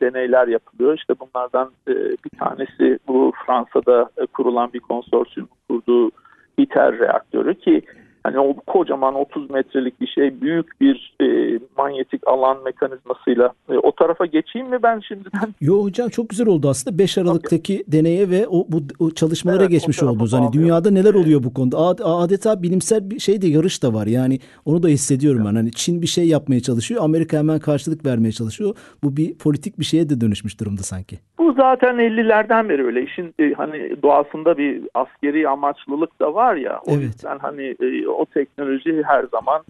deneyler 0.02 0.48
yapılıyor. 0.48 0.98
İşte 0.98 1.14
bunlardan 1.20 1.72
e, 1.88 1.94
bir 1.94 2.40
tanesi 2.40 3.00
bu 3.08 3.34
Fransa'da 3.46 4.10
e, 4.18 4.26
kurulan 4.26 4.74
bir 4.74 4.80
konsorsiyum 4.80 5.50
kurduğu 5.70 6.12
ITER 6.58 7.00
reaktörü 7.00 7.56
ki 7.56 7.82
hani 8.28 8.40
o 8.40 8.54
kocaman 8.54 9.16
30 9.16 9.50
metrelik 9.50 10.02
bir 10.02 10.08
şey 10.08 10.42
büyük 10.42 10.82
bir 10.82 11.16
e, 11.22 11.60
manyetik 11.78 12.28
alan 12.28 12.58
mekanizmasıyla 12.66 13.54
e, 13.70 13.74
o 13.78 13.92
tarafa 13.92 14.26
geçeyim 14.26 14.70
mi 14.70 14.78
ben 14.84 15.00
şimdiden? 15.00 15.54
Yo 15.62 15.84
hocam 15.84 16.10
çok 16.10 16.30
güzel 16.30 16.48
oldu 16.48 16.70
aslında 16.70 16.98
5 16.98 17.18
Aralık'taki 17.18 17.84
deneye 17.88 18.30
ve 18.30 18.48
o 18.48 18.66
bu 18.70 18.78
o 19.00 19.12
çalışmalara 19.12 19.62
Evet, 19.62 19.72
geçmiş 19.72 20.04
oldunuz. 20.04 20.34
Hani 20.34 20.54
dünyada 20.54 20.92
neler 20.92 21.14
oluyor 21.14 21.44
bu 21.44 21.54
konuda? 21.54 21.78
Ad- 21.78 22.00
Adeta 22.04 22.64
bilimsel 22.64 23.10
bir 23.12 23.20
şey 23.20 23.42
de 23.42 23.48
yarış 23.48 23.84
da 23.84 23.94
var. 23.94 24.08
Yani 24.08 24.40
onu 24.66 24.84
da 24.84 24.88
hissediyorum 24.88 25.42
ben. 25.50 25.56
Hani 25.56 25.72
Çin 25.72 26.02
bir 26.02 26.08
şey 26.08 26.28
yapmaya 26.28 26.60
çalışıyor, 26.60 27.04
Amerika 27.04 27.38
hemen 27.38 27.60
karşılık 27.60 28.06
vermeye 28.06 28.32
çalışıyor. 28.32 28.76
Bu 29.04 29.18
bir 29.18 29.38
politik 29.38 29.80
bir 29.80 29.86
şeye 29.86 30.10
de 30.10 30.22
dönüşmüş 30.22 30.60
durumda 30.60 30.82
sanki. 30.84 31.20
Bu 31.40 31.54
zaten 31.54 31.96
50'lerden 31.96 32.70
beri 32.70 32.86
öyle. 32.86 33.04
İşin 33.04 33.34
e, 33.40 33.54
hani 33.54 33.96
doğasında 34.04 34.58
bir 34.58 34.82
askeri 34.94 35.50
amaçlılık 35.50 36.20
da 36.22 36.34
var 36.34 36.56
ya. 36.56 36.80
O 36.88 36.92
Evet. 36.92 37.04
yüzden 37.04 37.40
hani 37.40 37.76
e, 37.82 38.08
o 38.18 38.26
teknoloji 38.26 39.04
her 39.04 39.24
zaman 39.32 39.62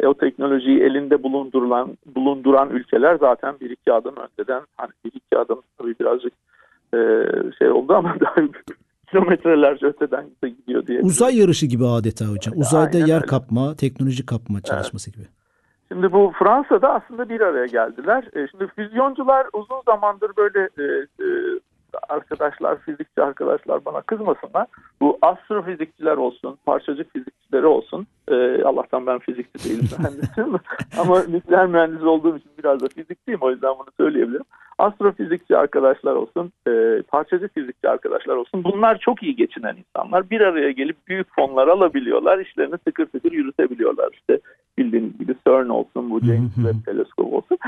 e, 0.00 0.06
o 0.06 0.14
teknolojiyi 0.14 0.80
elinde 0.82 1.22
bulundurulan 1.22 1.98
bulunduran 2.16 2.70
ülkeler 2.70 3.16
zaten 3.20 3.54
bir 3.60 3.70
iki 3.70 3.92
adım 3.92 4.14
öteden 4.16 4.62
hani 4.76 4.90
bir 5.04 5.12
iki 5.14 5.38
adım 5.38 5.62
tabii 5.78 5.94
birazcık 6.00 6.32
e, 6.94 6.98
şey 7.58 7.70
oldu 7.70 7.94
ama 7.94 8.14
daha 8.20 8.34
kilometrelerce 9.10 9.86
öteden 9.86 10.24
de 10.44 10.48
gidiyor 10.48 10.86
diye. 10.86 11.00
Uzay 11.00 11.38
yarışı 11.38 11.66
gibi 11.66 11.86
adeta 11.86 12.24
hocam. 12.24 12.54
Uzayda 12.56 12.96
Aynen 12.96 13.06
yer 13.06 13.16
öyle. 13.16 13.26
kapma, 13.26 13.76
teknoloji 13.76 14.26
kapma 14.26 14.60
çalışması 14.60 15.10
gibi. 15.10 15.24
Şimdi 15.88 16.12
bu 16.12 16.32
Fransa'da 16.38 16.94
aslında 16.94 17.28
bir 17.28 17.40
araya 17.40 17.66
geldiler. 17.66 18.24
E, 18.34 18.48
şimdi 18.50 18.66
füzyoncular 18.76 19.46
uzun 19.52 19.82
zamandır 19.86 20.30
böyle 20.36 20.68
e, 20.78 20.82
e, 21.24 21.26
arkadaşlar, 22.08 22.78
fizikçi 22.78 23.22
arkadaşlar 23.22 23.84
bana 23.84 24.00
kızmasınlar. 24.00 24.66
Bu 25.00 25.18
astrofizikçiler 25.22 26.16
olsun, 26.16 26.58
parçacık 26.66 27.12
fizikçileri 27.12 27.66
olsun. 27.66 28.06
E, 28.28 28.62
Allah'tan 28.62 29.06
ben 29.06 29.18
fizikçi 29.18 29.68
değilim 29.68 29.88
mühendisim. 29.98 30.60
Ama 30.98 31.22
nükleer 31.22 31.66
mühendisi 31.66 32.04
olduğum 32.04 32.36
için 32.36 32.50
biraz 32.58 32.80
da 32.80 32.88
fizikçiyim. 32.88 33.40
O 33.40 33.50
yüzden 33.50 33.74
bunu 33.78 33.88
söyleyebilirim. 34.00 34.44
Astrofizikçi 34.78 35.56
arkadaşlar 35.56 36.14
olsun, 36.14 36.52
e, 36.68 37.02
parçacık 37.08 37.54
fizikçi 37.54 37.88
arkadaşlar 37.88 38.36
olsun. 38.36 38.64
Bunlar 38.64 38.98
çok 38.98 39.22
iyi 39.22 39.36
geçinen 39.36 39.76
insanlar. 39.76 40.30
Bir 40.30 40.40
araya 40.40 40.70
gelip 40.70 40.96
büyük 41.08 41.34
fonlar 41.34 41.68
alabiliyorlar. 41.68 42.38
işlerini 42.38 42.78
tıkır 42.78 43.06
tıkır 43.06 43.32
yürütebiliyorlar. 43.32 44.08
İşte 44.12 44.38
bildiğiniz 44.78 45.18
gibi 45.18 45.34
CERN 45.46 45.68
olsun, 45.68 46.10
bu 46.10 46.20
James 46.20 46.54
Webb 46.54 46.84
Teleskop 46.84 47.32
olsun. 47.32 47.58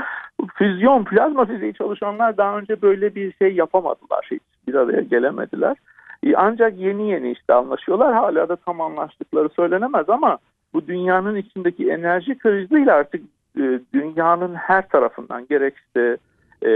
Füzyon, 0.55 1.03
plazma 1.03 1.45
fiziği 1.45 1.73
çalışanlar 1.73 2.37
daha 2.37 2.57
önce 2.57 2.81
böyle 2.81 3.15
bir 3.15 3.33
şey 3.33 3.55
yapamadılar. 3.55 4.14
Hiç 4.31 4.41
bir 4.67 4.73
araya 4.73 5.01
gelemediler. 5.01 5.77
E, 6.23 6.35
ancak 6.35 6.77
yeni 6.77 7.09
yeni 7.09 7.31
işte 7.31 7.53
anlaşıyorlar. 7.53 8.13
Hala 8.13 8.49
da 8.49 8.55
tam 8.55 8.81
anlaştıkları 8.81 9.49
söylenemez 9.49 10.09
ama 10.09 10.37
bu 10.73 10.87
dünyanın 10.87 11.35
içindeki 11.35 11.89
enerji 11.89 12.37
kriziyle 12.37 12.93
artık 12.93 13.21
e, 13.57 13.79
dünyanın 13.93 14.53
her 14.53 14.89
tarafından 14.89 15.47
gerek 15.49 15.73
işte 15.77 16.17
e, 16.61 16.69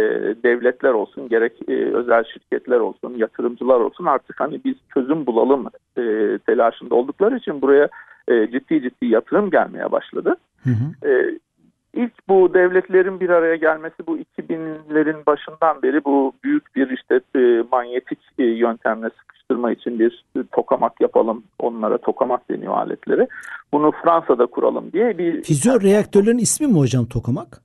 devletler 0.43 0.89
olsun 0.89 1.29
gerek 1.29 1.53
e, 1.67 1.73
özel 1.73 2.23
şirketler 2.23 2.79
olsun 2.79 3.13
yatırımcılar 3.17 3.79
olsun 3.79 4.05
artık 4.05 4.39
hani 4.39 4.61
biz 4.65 4.75
çözüm 4.93 5.25
bulalım 5.25 5.67
e, 5.97 6.37
telaşında 6.45 6.95
oldukları 6.95 7.37
için 7.37 7.61
buraya 7.61 7.89
e, 8.27 8.47
ciddi 8.51 8.81
ciddi 8.81 9.05
yatırım 9.05 9.49
gelmeye 9.49 9.91
başladı. 9.91 10.35
Hı 10.63 10.69
hı. 10.69 11.09
E, 11.09 11.39
ilk 11.93 12.27
bu 12.27 12.53
devletlerin 12.53 13.19
bir 13.19 13.29
araya 13.29 13.55
gelmesi 13.55 14.07
bu 14.07 14.17
2000'lerin 14.17 15.25
başından 15.25 15.81
beri 15.81 16.05
bu 16.05 16.33
büyük 16.43 16.75
bir 16.75 16.89
işte 16.89 17.19
e, 17.35 17.63
manyetik 17.71 18.19
e, 18.39 18.43
yöntemle 18.43 19.09
sıkıştırma 19.09 19.71
için 19.71 19.99
bir 19.99 20.25
e, 20.35 20.39
tokamak 20.51 21.01
yapalım. 21.01 21.43
Onlara 21.59 21.97
tokamak 21.97 22.49
deniyor 22.49 22.73
aletleri. 22.73 23.27
Bunu 23.73 23.91
Fransa'da 24.03 24.45
kuralım 24.45 24.91
diye 24.91 25.17
bir... 25.17 25.43
Füzyon 25.43 25.81
reaktörlerin 25.81 26.37
ismi 26.37 26.67
mi 26.67 26.79
hocam 26.79 27.05
tokamak? 27.05 27.61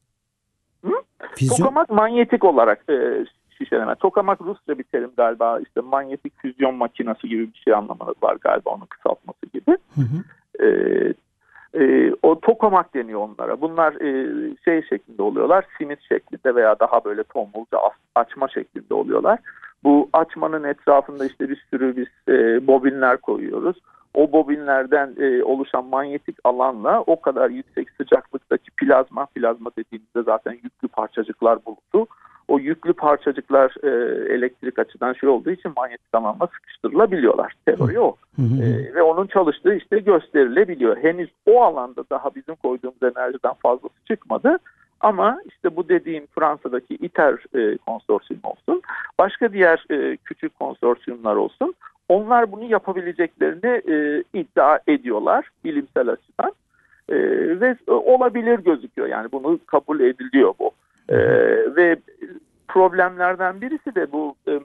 Hı? 0.84 0.92
Tokamak 1.48 1.90
manyetik 1.90 2.44
olarak 2.44 2.84
e, 2.90 3.24
şişeleme. 3.58 3.94
Tokamak 3.94 4.40
Rusça 4.40 4.78
bir 4.78 4.84
terim 4.84 5.10
galiba. 5.16 5.60
İşte 5.60 5.80
manyetik 5.80 6.32
füzyon 6.42 6.74
makinesi 6.74 7.28
gibi 7.28 7.52
bir 7.52 7.58
şey 7.64 7.74
anlamı 7.74 8.14
var 8.22 8.36
galiba 8.40 8.70
onun 8.70 8.86
kısaltması 8.86 9.46
gibi. 9.52 9.76
Hı 9.94 10.00
hı. 10.00 10.64
E, 10.64 10.68
e, 11.74 12.12
o 12.22 12.40
tokamak 12.40 12.94
deniyor 12.94 13.20
onlara. 13.20 13.60
Bunlar 13.60 13.92
e, 13.92 14.28
şey 14.64 14.82
şeklinde 14.82 15.22
oluyorlar, 15.22 15.66
simit 15.78 16.00
şeklinde 16.08 16.54
veya 16.54 16.80
daha 16.80 17.04
böyle 17.04 17.22
tombulca 17.22 17.78
açma 18.14 18.48
şeklinde 18.48 18.94
oluyorlar. 18.94 19.38
Bu 19.84 20.08
açmanın 20.12 20.64
etrafında 20.64 21.26
işte 21.26 21.48
bir 21.48 21.66
sürü 21.70 21.96
biz 21.96 22.34
e, 22.34 22.66
bobinler 22.66 23.16
koyuyoruz. 23.16 23.76
O 24.14 24.32
bobinlerden 24.32 25.14
e, 25.18 25.44
oluşan 25.44 25.84
manyetik 25.84 26.36
alanla 26.44 27.00
o 27.00 27.20
kadar 27.20 27.50
yüksek 27.50 27.90
sıcaklıktaki 27.90 28.70
plazma, 28.70 29.26
plazma 29.26 29.70
dediğimizde 29.78 30.22
zaten 30.22 30.52
yüklü 30.52 30.88
parçacıklar 30.88 31.58
bulutu 31.66 32.06
o 32.48 32.58
yüklü 32.58 32.92
parçacıklar 32.92 33.74
e, 33.82 33.88
elektrik 34.34 34.78
açıdan 34.78 35.12
şey 35.12 35.28
olduğu 35.28 35.50
için 35.50 35.72
manyetik 35.76 36.14
alanla 36.14 36.46
sıkıştırılabiliyorlar. 36.46 37.52
Teori 37.66 38.00
o. 38.00 38.16
E, 38.38 38.94
ve 38.94 39.02
onun 39.02 39.26
çalıştığı 39.26 39.74
işte 39.74 39.98
gösterilebiliyor. 39.98 40.96
Henüz 40.96 41.30
o 41.46 41.62
alanda 41.62 42.04
daha 42.10 42.34
bizim 42.34 42.54
koyduğumuz 42.54 43.02
enerjiden 43.02 43.54
fazlası 43.62 43.94
çıkmadı. 44.08 44.58
Ama 45.00 45.38
işte 45.48 45.76
bu 45.76 45.88
dediğim 45.88 46.26
Fransa'daki 46.26 46.94
ITER 46.94 47.58
e, 47.58 47.76
konsorsiyum 47.76 48.42
olsun, 48.44 48.82
başka 49.18 49.52
diğer 49.52 49.84
e, 49.90 50.16
küçük 50.16 50.58
konsorsiyumlar 50.58 51.36
olsun. 51.36 51.74
Onlar 52.08 52.52
bunu 52.52 52.64
yapabileceklerini 52.64 53.82
e, 53.92 54.24
iddia 54.34 54.78
ediyorlar 54.86 55.48
bilimsel 55.64 56.08
açıdan. 56.08 56.52
E, 57.08 57.16
ve 57.60 57.76
olabilir 57.86 58.58
gözüküyor 58.58 59.08
yani 59.08 59.28
bunu 59.32 59.58
kabul 59.66 60.00
ediliyor 60.00 60.54
bu. 60.58 60.70
E, 61.08 61.16
ve 61.76 61.96
problemlerden 62.68 63.60
birisi 63.60 63.94
de 63.94 64.12
bu 64.12 64.34
e, 64.48 64.60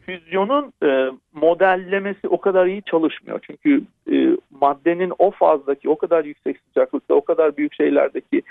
füzyonun 0.00 0.72
e, 0.82 1.10
modellemesi 1.32 2.28
o 2.28 2.40
kadar 2.40 2.66
iyi 2.66 2.82
çalışmıyor. 2.82 3.40
Çünkü 3.42 3.82
e, 4.12 4.36
maddenin 4.50 5.12
o 5.18 5.30
fazdaki, 5.30 5.88
o 5.88 5.98
kadar 5.98 6.24
yüksek 6.24 6.60
sıcaklıkta, 6.68 7.14
o 7.14 7.24
kadar 7.24 7.56
büyük 7.56 7.74
şeylerdeki 7.74 8.42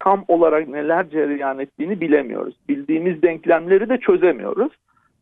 tam 0.00 0.24
olarak 0.28 0.68
neler 0.68 1.10
cereyan 1.10 1.58
ettiğini 1.58 2.00
bilemiyoruz. 2.00 2.54
Bildiğimiz 2.68 3.22
denklemleri 3.22 3.88
de 3.88 3.98
çözemiyoruz. 3.98 4.72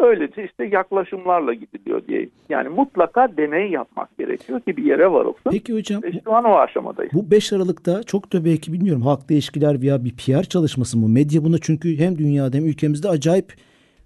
Öylece 0.00 0.44
işte 0.44 0.64
yaklaşımlarla 0.64 1.54
gidiliyor 1.54 2.06
diye. 2.08 2.28
Yani 2.48 2.68
mutlaka 2.68 3.36
deney 3.36 3.70
yapmak 3.70 4.18
gerekiyor 4.18 4.60
ki 4.60 4.76
bir 4.76 4.84
yere 4.84 5.12
varılsın. 5.12 5.50
Peki 5.50 5.74
hocam. 5.74 6.02
Ve 6.02 6.12
şu 6.24 6.32
an 6.32 6.44
o 6.44 6.54
aşamadayız. 6.54 7.12
Bu 7.12 7.30
5 7.30 7.52
Aralık'ta 7.52 8.02
çok 8.02 8.32
da 8.32 8.44
belki 8.44 8.72
bilmiyorum 8.72 9.02
halkla 9.02 9.34
ilişkiler 9.34 9.82
veya 9.82 10.04
bir 10.04 10.16
PR 10.16 10.42
çalışması 10.42 10.98
mı? 10.98 11.08
Medya 11.08 11.44
buna 11.44 11.58
çünkü 11.58 11.98
hem 11.98 12.18
dünyada 12.18 12.56
hem 12.56 12.66
ülkemizde 12.66 13.08
acayip 13.08 13.52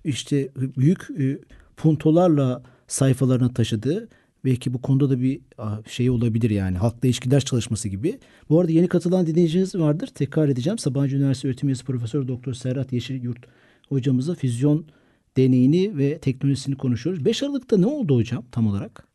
işte 0.05 0.49
büyük 0.57 1.01
e, 1.11 1.39
puntolarla 1.77 2.63
sayfalarına 2.87 3.49
taşıdı. 3.49 4.09
Belki 4.45 4.75
bu 4.75 4.83
konuda 4.83 5.11
da 5.11 5.21
bir 5.21 5.41
şey 5.87 6.11
olabilir 6.11 6.51
yani 6.51 6.77
halkla 6.77 7.09
ilişkiler 7.09 7.41
çalışması 7.41 7.89
gibi. 7.89 8.19
Bu 8.51 8.61
arada 8.61 8.73
yeni 8.73 8.89
katılan 8.89 9.27
dinleyiciniz 9.27 9.75
vardır. 9.75 10.07
Tekrar 10.07 10.49
edeceğim. 10.49 10.79
Sabancı 10.79 11.17
Üniversitesi 11.17 11.49
Öğretim 11.49 11.69
Üyesi 11.69 11.85
Profesör 11.85 12.29
Doktor 12.29 12.53
Serhat 12.53 12.93
Yeşilyurt 12.93 13.39
hocamızla 13.89 14.35
füzyon 14.35 14.85
deneyini 15.37 15.99
ve 15.99 16.19
teknolojisini 16.19 16.77
konuşuyoruz. 16.77 17.25
5 17.25 17.43
Aralık'ta 17.43 17.79
ne 17.79 17.87
oldu 17.87 18.17
hocam 18.17 18.43
tam 18.53 18.67
olarak? 18.67 19.11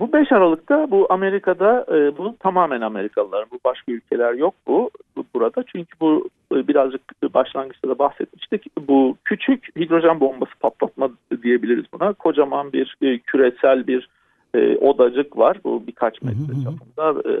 Bu 0.00 0.12
5 0.12 0.32
Aralık'ta 0.32 0.90
bu 0.90 1.06
Amerika'da 1.10 1.86
e, 1.88 2.18
bu 2.18 2.36
tamamen 2.40 2.80
Amerikalılar. 2.80 3.44
Bu 3.50 3.58
başka 3.64 3.92
ülkeler 3.92 4.34
yok 4.34 4.54
bu, 4.66 4.90
bu 5.16 5.24
burada. 5.34 5.64
Çünkü 5.72 6.00
bu 6.00 6.28
e, 6.54 6.68
birazcık 6.68 7.00
başlangıçta 7.34 7.88
da 7.88 7.98
bahsetmiştik. 7.98 8.66
Bu 8.88 9.16
küçük 9.24 9.76
hidrojen 9.76 10.20
bombası 10.20 10.52
patlatma 10.60 11.10
diyebiliriz 11.42 11.84
buna. 11.94 12.12
Kocaman 12.12 12.72
bir 12.72 12.96
e, 13.02 13.18
küresel 13.18 13.86
bir 13.86 14.08
e, 14.54 14.76
odacık 14.76 15.38
var. 15.38 15.56
Bu 15.64 15.86
birkaç 15.86 16.22
metre 16.22 16.54
çapında 16.64 17.20
e, 17.30 17.34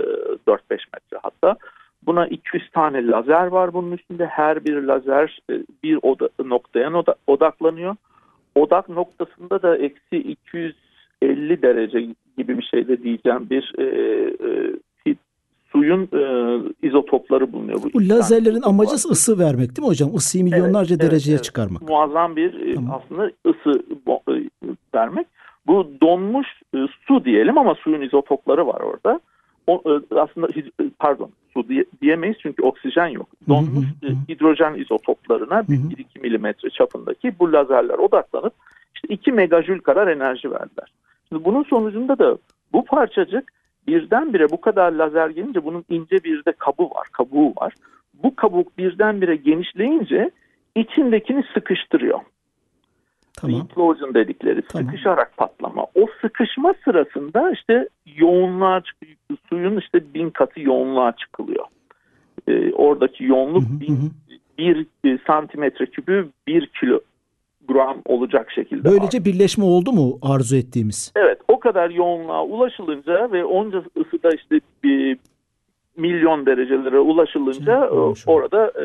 4-5 0.46 0.60
metre 0.70 1.18
hatta. 1.22 1.56
Buna 2.06 2.26
200 2.26 2.70
tane 2.70 3.06
lazer 3.06 3.46
var 3.46 3.72
bunun 3.72 3.92
üstünde. 3.92 4.26
Her 4.26 4.64
bir 4.64 4.82
lazer 4.82 5.38
e, 5.50 5.54
bir 5.82 5.98
oda, 6.02 6.28
noktaya 6.44 6.92
odaklanıyor 7.26 7.96
odak 8.54 8.88
noktasında 8.88 9.62
da 9.62 9.76
eksi 9.76 10.16
250 10.16 11.62
derece 11.62 12.00
gibi 12.38 12.58
bir 12.58 12.62
şeyde 12.62 13.02
diyeceğim 13.02 13.50
bir 13.50 13.72
e, 13.78 13.84
e, 13.84 14.72
suyun 15.72 16.08
e, 16.12 16.24
izotopları 16.82 17.52
bulunuyor. 17.52 17.82
Bu, 17.82 17.92
bu 17.94 18.08
lazerlerin 18.08 18.62
amacı 18.62 18.90
var. 18.90 19.10
ısı 19.10 19.38
vermek 19.38 19.76
değil 19.76 19.86
mi 19.86 19.90
hocam? 19.90 20.14
Isıyı 20.14 20.44
milyonlarca 20.44 20.96
evet, 20.96 21.10
dereceye 21.10 21.34
evet, 21.34 21.44
çıkarmak. 21.44 21.82
Muazzam 21.82 22.36
bir 22.36 22.54
e, 22.54 22.74
tamam. 22.74 23.00
aslında 23.02 23.30
ısı 23.46 23.82
e, 24.28 24.48
vermek. 24.94 25.26
Bu 25.66 25.86
donmuş 26.00 26.46
e, 26.74 26.78
su 27.06 27.24
diyelim 27.24 27.58
ama 27.58 27.74
suyun 27.74 28.00
izotopları 28.00 28.66
var 28.66 28.80
orada. 28.80 29.20
O, 29.66 29.82
e, 29.86 30.20
aslında 30.20 30.48
pardon 30.98 31.28
su 31.28 31.30
diye, 31.30 31.41
diyemeyiz 32.02 32.36
çünkü 32.42 32.62
oksijen 32.62 33.06
yok. 33.06 33.28
Donmuş 33.48 33.86
hı 34.00 34.06
hı 34.06 34.10
hı. 34.12 34.16
hidrojen 34.28 34.74
izotoplarına 34.74 35.60
1-2 35.60 36.20
milimetre 36.20 36.70
çapındaki 36.70 37.38
bu 37.38 37.52
lazerler 37.52 37.98
odaklanıp 37.98 38.52
işte 38.94 39.14
2 39.14 39.32
megajül 39.32 39.78
kadar 39.78 40.08
enerji 40.08 40.50
verdiler. 40.50 40.92
Şimdi 41.28 41.44
bunun 41.44 41.62
sonucunda 41.62 42.18
da 42.18 42.38
bu 42.72 42.84
parçacık 42.84 43.52
birdenbire 43.86 44.50
bu 44.50 44.60
kadar 44.60 44.92
lazer 44.92 45.30
gelince 45.30 45.64
bunun 45.64 45.84
ince 45.88 46.24
bir 46.24 46.44
de 46.44 46.52
kabı 46.52 46.82
var, 46.82 47.08
kabuğu 47.12 47.52
var. 47.60 47.74
Bu 48.22 48.36
kabuk 48.36 48.78
birdenbire 48.78 49.36
genişleyince 49.36 50.30
içindekini 50.76 51.44
sıkıştırıyor. 51.54 52.20
Tamam. 53.40 53.60
Implosion 53.60 54.14
dedikleri 54.14 54.62
tamam. 54.62 54.86
sıkışarak 54.86 55.36
patlama. 55.36 55.82
O 55.94 56.06
sıkışma 56.20 56.74
sırasında 56.84 57.50
işte 57.50 57.88
yoğunluğa. 58.16 58.82
Suyun 59.48 59.76
işte 59.76 60.14
bin 60.14 60.30
katı 60.30 60.60
yoğunluğa 60.60 61.12
çıkılıyor. 61.12 61.64
Ee, 62.48 62.72
oradaki 62.72 63.24
yoğunluk 63.24 63.64
hı 63.64 63.92
hı, 63.92 63.92
hı. 63.92 64.10
bir 64.58 64.86
e, 65.04 65.18
santimetre 65.26 65.86
kübü 65.86 66.28
bir 66.46 66.70
kilogram 66.80 68.02
olacak 68.04 68.52
şekilde. 68.52 68.84
Böylece 68.84 69.18
var. 69.18 69.24
birleşme 69.24 69.64
oldu 69.64 69.92
mu 69.92 70.18
arzu 70.22 70.56
ettiğimiz? 70.56 71.12
Evet 71.16 71.38
o 71.48 71.60
kadar 71.60 71.90
yoğunluğa 71.90 72.44
ulaşılınca 72.44 73.32
ve 73.32 73.44
onca 73.44 73.84
ısıda 74.00 74.30
işte 74.34 74.60
bir 74.84 75.18
milyon 75.96 76.46
derecelere 76.46 76.98
ulaşılınca 76.98 77.90
Şimdi, 77.90 78.30
orada 78.30 78.66
e, 78.66 78.84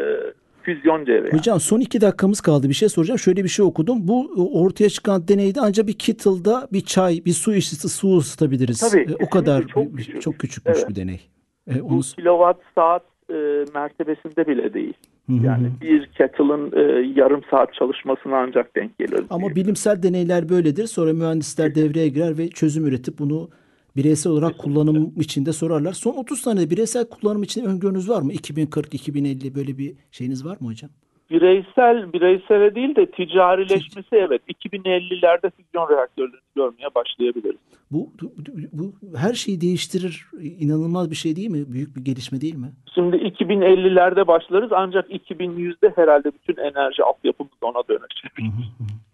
füzyon 0.61 1.05
devre. 1.05 1.37
Hocam 1.37 1.59
son 1.59 1.79
iki 1.79 2.01
dakikamız 2.01 2.41
kaldı. 2.41 2.69
Bir 2.69 2.73
şey 2.73 2.89
soracağım. 2.89 3.19
Şöyle 3.19 3.43
bir 3.43 3.49
şey 3.49 3.65
okudum. 3.65 4.07
Bu 4.07 4.29
ortaya 4.53 4.89
çıkan 4.89 5.27
deneyde 5.27 5.59
ancak 5.61 5.87
bir 5.87 5.97
kettle'da 5.97 6.67
bir 6.73 6.81
çay, 6.81 7.25
bir 7.25 7.31
su 7.33 7.53
işçisi 7.53 7.89
su 7.89 8.17
ısıtabiliriz. 8.17 8.79
Tabii. 8.79 9.11
E, 9.11 9.25
o 9.25 9.29
kadar 9.29 9.67
çok, 9.67 9.97
küçük. 9.97 10.21
çok 10.21 10.39
küçükmüş 10.39 10.77
evet. 10.77 10.89
bir 10.89 10.95
deney. 10.95 11.21
E, 11.67 11.81
onu... 11.81 11.97
Bu 11.97 12.01
kilowatt 12.01 12.59
saat 12.75 13.03
e, 13.29 13.65
mertebesinde 13.73 14.47
bile 14.47 14.73
değil. 14.73 14.93
Yani 15.29 15.67
bir 15.81 16.05
kettle'ın 16.05 16.71
e, 16.75 16.81
yarım 17.15 17.41
saat 17.51 17.73
çalışmasına 17.73 18.37
ancak 18.37 18.75
denk 18.75 18.97
gelir. 18.99 19.21
Ama 19.29 19.55
bilimsel 19.55 20.03
deneyler 20.03 20.49
böyledir. 20.49 20.87
Sonra 20.87 21.13
mühendisler 21.13 21.75
devreye 21.75 22.09
girer 22.09 22.37
ve 22.37 22.49
çözüm 22.49 22.85
üretip 22.85 23.19
bunu 23.19 23.49
bireysel 23.95 24.31
olarak 24.31 24.57
kullanım 24.57 25.13
içinde 25.17 25.53
sorarlar. 25.53 25.93
Son 25.93 26.13
30 26.13 26.41
tane 26.41 26.69
bireysel 26.69 27.05
kullanım 27.09 27.43
için 27.43 27.65
öngörünüz 27.65 28.09
var 28.09 28.21
mı? 28.21 28.33
2040, 28.33 28.93
2050 28.93 29.55
böyle 29.55 29.77
bir 29.77 29.95
şeyiniz 30.11 30.45
var 30.45 30.57
mı 30.59 30.67
hocam? 30.67 30.89
Bireysel, 31.31 32.13
bireysele 32.13 32.75
değil 32.75 32.95
de 32.95 33.11
ticarileşmesi 33.11 34.15
evet. 34.15 34.41
2050'lerde 34.49 35.51
füzyon 35.51 35.89
reaktörlerini 35.89 36.39
görmeye 36.55 36.95
başlayabiliriz. 36.95 37.59
Bu, 37.91 38.09
bu, 38.21 38.31
bu 38.73 39.17
her 39.17 39.33
şeyi 39.33 39.61
değiştirir. 39.61 40.25
İnanılmaz 40.59 41.11
bir 41.11 41.15
şey 41.15 41.35
değil 41.35 41.49
mi? 41.49 41.73
Büyük 41.73 41.95
bir 41.95 42.05
gelişme 42.05 42.41
değil 42.41 42.55
mi? 42.55 42.71
Şimdi 42.95 43.15
2050'lerde 43.15 44.27
başlarız 44.27 44.71
ancak 44.71 45.11
2100'de 45.11 45.93
herhalde 45.95 46.31
bütün 46.31 46.61
enerji 46.61 47.03
altyapımız 47.03 47.51
ona 47.61 47.83
dönecek. 47.89 48.31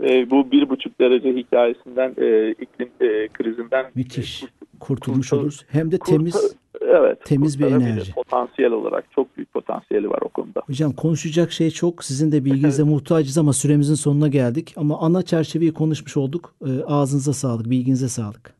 e, 0.04 0.30
bu 0.30 0.52
bir 0.52 0.70
buçuk 0.70 1.00
derece 1.00 1.34
hikayesinden 1.34 2.14
e, 2.18 2.52
iklim 2.52 2.90
e, 3.02 3.28
krizinden 3.28 3.86
müthiş 3.96 4.44
kurtulmuş 4.80 5.30
kurtul, 5.30 5.42
oluruz. 5.42 5.66
Hem 5.70 5.92
de 5.92 6.00
temiz 6.00 6.34
kurtul, 6.34 6.58
evet, 6.88 7.26
temiz 7.26 7.60
bir 7.60 7.66
enerji. 7.66 8.14
Potansiyel 8.14 8.72
olarak 8.72 9.06
çok 9.12 9.38
büyük 9.38 9.54
potansiyeli 9.54 10.10
var 10.10 10.20
o 10.22 10.30
konuda. 10.30 10.62
Hocam 10.66 10.92
konuşacak 10.92 11.52
şey 11.52 11.70
çok. 11.70 12.04
Sizin 12.04 12.32
de 12.32 12.46
bilginize 12.46 12.84
muhtacız 12.94 13.38
ama 13.38 13.54
süremizin 13.54 13.96
sonuna 13.96 14.28
geldik. 14.28 14.74
Ama 14.78 15.00
ana 15.00 15.22
çerçeveyi 15.22 15.74
konuşmuş 15.74 16.18
olduk. 16.18 16.56
E, 16.66 16.84
ağzınıza 16.84 17.34
sağlık, 17.34 17.70
bilginize 17.70 18.08
sağlık. 18.08 18.54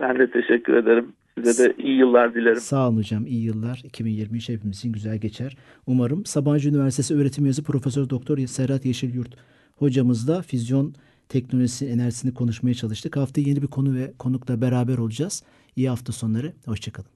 Ben 0.00 0.18
de 0.18 0.30
teşekkür 0.30 0.74
ederim. 0.74 1.12
Size 1.38 1.64
de 1.64 1.74
iyi 1.78 1.98
yıllar 1.98 2.34
dilerim. 2.34 2.60
Sağ 2.60 2.88
olun 2.88 2.96
hocam. 2.96 3.26
İyi 3.26 3.44
yıllar. 3.44 3.82
2023 3.84 4.48
hepimizin 4.48 4.92
güzel 4.92 5.18
geçer. 5.18 5.56
Umarım 5.86 6.24
Sabancı 6.24 6.68
Üniversitesi 6.68 7.14
öğretim 7.14 7.44
üyesi 7.44 7.64
Profesör 7.64 8.10
Doktor 8.10 8.38
Serhat 8.38 8.84
Yeşilyurt 8.84 9.36
hocamızla 9.76 10.42
füzyon 10.42 10.94
teknolojisi 11.28 11.86
enerjisini 11.86 12.34
konuşmaya 12.34 12.74
çalıştık. 12.74 13.16
Haftaya 13.16 13.48
yeni 13.48 13.62
bir 13.62 13.66
konu 13.66 13.94
ve 13.94 14.12
konukla 14.18 14.60
beraber 14.60 14.98
olacağız. 14.98 15.44
İyi 15.76 15.88
hafta 15.88 16.12
sonları. 16.12 16.52
Hoşçakalın. 16.66 17.15